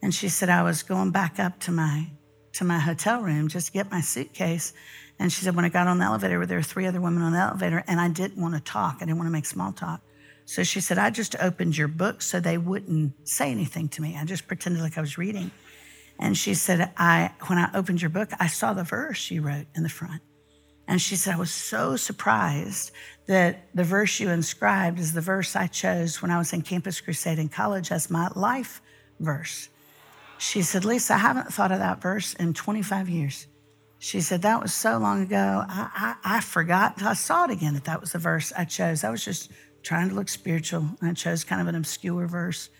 [0.00, 2.08] And she said, I was going back up to my
[2.52, 4.72] to my hotel room just to get my suitcase.
[5.18, 7.32] And she said, when I got on the elevator, there were three other women on
[7.32, 8.98] the elevator, and I didn't want to talk.
[9.00, 10.02] I didn't want to make small talk.
[10.44, 14.16] So she said, I just opened your book so they wouldn't say anything to me.
[14.16, 15.50] I just pretended like I was reading.
[16.18, 19.66] And she said, I when I opened your book, I saw the verse you wrote
[19.74, 20.22] in the front.
[20.88, 22.92] And she said, I was so surprised
[23.26, 27.00] that the verse you inscribed is the verse I chose when I was in Campus
[27.00, 28.80] Crusade in college as my life
[29.20, 29.68] verse.
[30.38, 33.46] She said, Lisa, I haven't thought of that verse in 25 years.
[33.98, 35.64] She said, That was so long ago.
[35.68, 37.02] I, I, I forgot.
[37.02, 39.04] I saw it again that that was the verse I chose.
[39.04, 39.50] I was just
[39.82, 40.88] trying to look spiritual.
[41.02, 42.70] I chose kind of an obscure verse.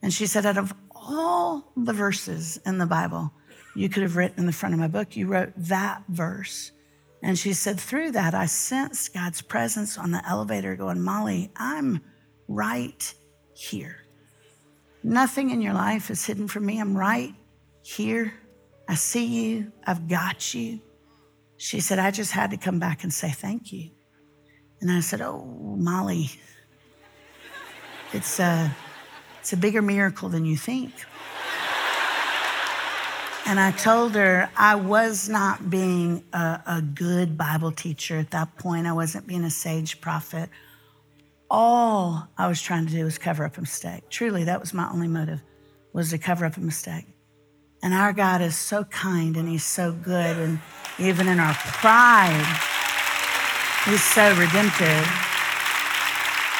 [0.00, 0.72] And she said, Out of
[1.02, 3.32] all the verses in the Bible
[3.74, 6.72] you could have written in the front of my book, you wrote that verse.
[7.22, 12.00] And she said, through that, I sensed God's presence on the elevator going, Molly, I'm
[12.48, 13.14] right
[13.54, 13.98] here.
[15.04, 16.80] Nothing in your life is hidden from me.
[16.80, 17.34] I'm right
[17.82, 18.34] here.
[18.88, 19.72] I see you.
[19.86, 20.80] I've got you.
[21.56, 23.90] She said, I just had to come back and say thank you.
[24.80, 25.44] And I said, Oh,
[25.78, 26.30] Molly,
[28.12, 28.74] it's a,
[29.42, 30.92] it's a bigger miracle than you think.
[33.44, 38.56] And I told her I was not being a, a, good Bible teacher at that
[38.56, 38.86] point.
[38.86, 40.48] I wasn't being a sage prophet.
[41.50, 44.08] All I was trying to do was cover up a mistake.
[44.10, 45.42] Truly, that was my only motive,
[45.92, 47.08] was to cover up a mistake.
[47.82, 50.36] And our God is so kind and He's so good.
[50.36, 50.60] And
[51.00, 52.46] even in our pride,
[53.86, 55.31] He's so redemptive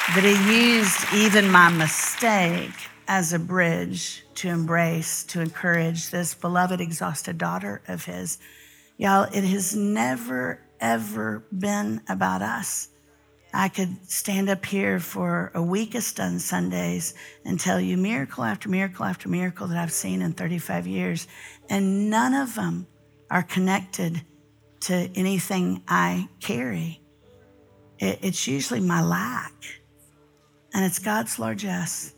[0.08, 2.74] that He used even my mistake
[3.08, 8.38] as a bridge to embrace, to encourage this beloved, exhausted daughter of his.
[8.96, 12.88] Y'all, it has never, ever been about us.
[13.54, 18.68] I could stand up here for a weekest on Sundays and tell you miracle after
[18.68, 21.28] miracle after miracle that I've seen in 35 years,
[21.68, 22.86] and none of them
[23.30, 24.22] are connected
[24.80, 27.02] to anything I carry.
[27.98, 29.52] It's usually my lack,
[30.74, 32.14] and it's God's largesse.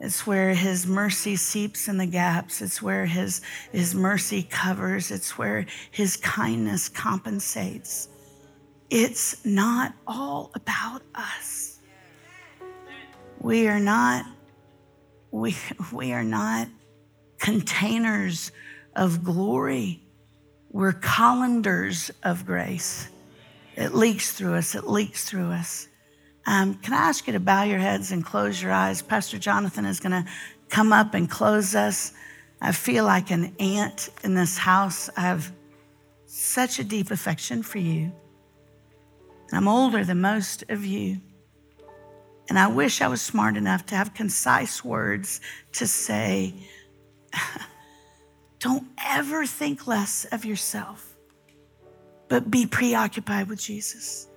[0.00, 2.60] It's where his mercy seeps in the gaps.
[2.60, 3.40] It's where his,
[3.72, 5.10] his mercy covers.
[5.10, 8.08] It's where his kindness compensates.
[8.90, 11.78] It's not all about us.
[13.40, 14.26] We are not,
[15.30, 15.56] we,
[15.92, 16.68] we are not
[17.38, 18.52] containers
[18.96, 20.02] of glory.
[20.70, 23.08] We're colanders of grace.
[23.76, 25.88] It leaks through us, it leaks through us.
[26.46, 29.00] Um, can I ask you to bow your heads and close your eyes?
[29.00, 30.30] Pastor Jonathan is going to
[30.68, 32.12] come up and close us.
[32.60, 35.08] I feel like an aunt in this house.
[35.16, 35.52] I have
[36.26, 38.12] such a deep affection for you.
[39.52, 41.20] I'm older than most of you.
[42.48, 45.40] And I wish I was smart enough to have concise words
[45.72, 46.54] to say,
[48.58, 51.16] don't ever think less of yourself,
[52.28, 54.28] but be preoccupied with Jesus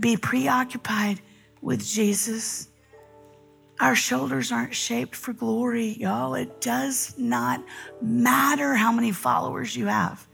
[0.00, 1.20] be preoccupied
[1.60, 2.68] with Jesus.
[3.80, 6.34] Our shoulders aren't shaped for glory, y'all.
[6.34, 7.62] It does not
[8.00, 10.26] matter how many followers you have.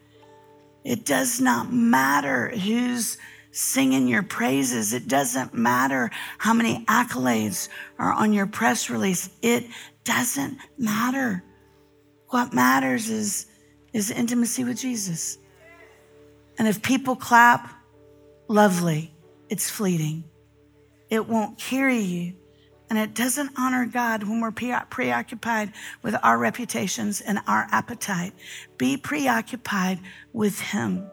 [0.84, 3.18] It does not matter who's
[3.50, 4.92] singing your praises.
[4.92, 9.30] It doesn't matter how many accolades are on your press release.
[9.42, 9.66] It
[10.04, 11.44] doesn't matter.
[12.28, 13.46] What matters is,
[13.92, 15.38] is intimacy with Jesus.
[16.58, 17.70] And if people clap,
[18.48, 19.12] lovely
[19.52, 20.24] it's fleeting.
[21.10, 22.32] It won't carry you.
[22.88, 28.32] And it doesn't honor God when we're preoccupied with our reputations and our appetite.
[28.78, 29.98] Be preoccupied
[30.32, 31.06] with Him.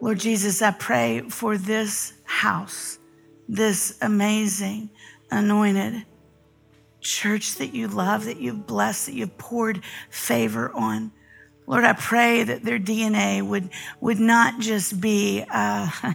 [0.00, 2.98] Lord Jesus, I pray for this house,
[3.48, 4.90] this amazing,
[5.30, 6.04] anointed
[7.00, 11.12] church that you love, that you've blessed, that you've poured favor on.
[11.68, 13.70] Lord, I pray that their DNA would,
[14.00, 15.88] would not just be uh,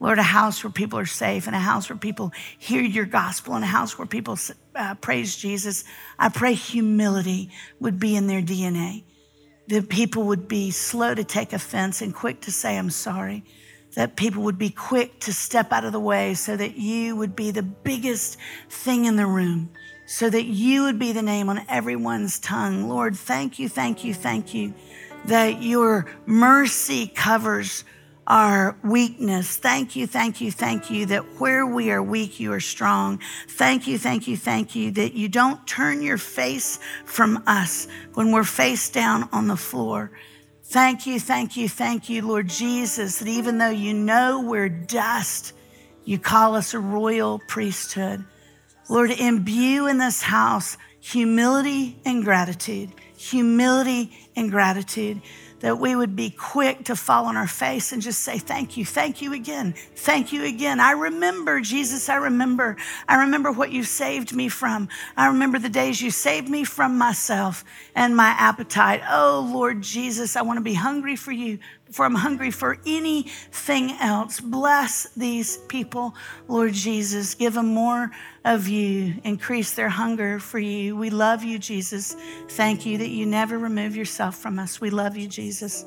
[0.00, 3.54] Lord, a house where people are safe and a house where people hear your gospel
[3.54, 4.38] and a house where people
[4.74, 5.84] uh, praise Jesus.
[6.18, 9.04] I pray humility would be in their DNA.
[9.68, 13.44] That people would be slow to take offense and quick to say, I'm sorry.
[13.94, 17.36] That people would be quick to step out of the way so that you would
[17.36, 18.38] be the biggest
[18.70, 19.70] thing in the room,
[20.06, 22.88] so that you would be the name on everyone's tongue.
[22.88, 24.72] Lord, thank you, thank you, thank you
[25.26, 27.84] that your mercy covers
[28.26, 29.56] our weakness.
[29.56, 33.20] Thank you, thank you, thank you that where we are weak, you are strong.
[33.48, 38.32] Thank you, thank you, thank you that you don't turn your face from us when
[38.32, 40.12] we're face down on the floor.
[40.64, 45.52] Thank you, thank you, thank you, Lord Jesus, that even though you know we're dust,
[46.04, 48.24] you call us a royal priesthood.
[48.88, 55.20] Lord, imbue in this house humility and gratitude, humility and gratitude
[55.60, 58.84] that we would be quick to fall on our face and just say, Thank you,
[58.84, 60.80] thank you again, thank you again.
[60.80, 62.76] I remember, Jesus, I remember.
[63.08, 64.88] I remember what you saved me from.
[65.16, 69.02] I remember the days you saved me from myself and my appetite.
[69.08, 71.58] Oh, Lord Jesus, I want to be hungry for you,
[71.90, 74.40] for I'm hungry for anything else.
[74.40, 76.14] Bless these people,
[76.48, 77.34] Lord Jesus.
[77.34, 78.10] Give them more
[78.44, 80.96] of you, increase their hunger for you.
[80.96, 82.16] We love you, Jesus.
[82.50, 84.80] Thank you that you never remove yourself from us.
[84.80, 85.84] We love you, Jesus.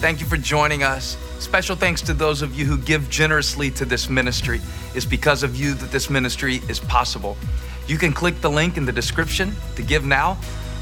[0.00, 1.16] Thank you for joining us.
[1.38, 4.60] Special thanks to those of you who give generously to this ministry.
[4.94, 7.38] It's because of you that this ministry is possible.
[7.86, 10.38] You can click the link in the description to give now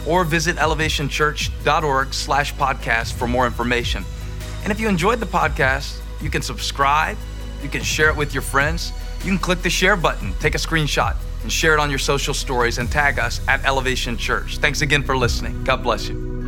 [0.07, 4.05] or visit elevationchurch.org slash podcast for more information.
[4.63, 7.17] And if you enjoyed the podcast, you can subscribe,
[7.63, 10.59] you can share it with your friends, you can click the share button, take a
[10.59, 14.59] screenshot, and share it on your social stories and tag us at Elevation Church.
[14.59, 15.63] Thanks again for listening.
[15.65, 16.42] God bless you.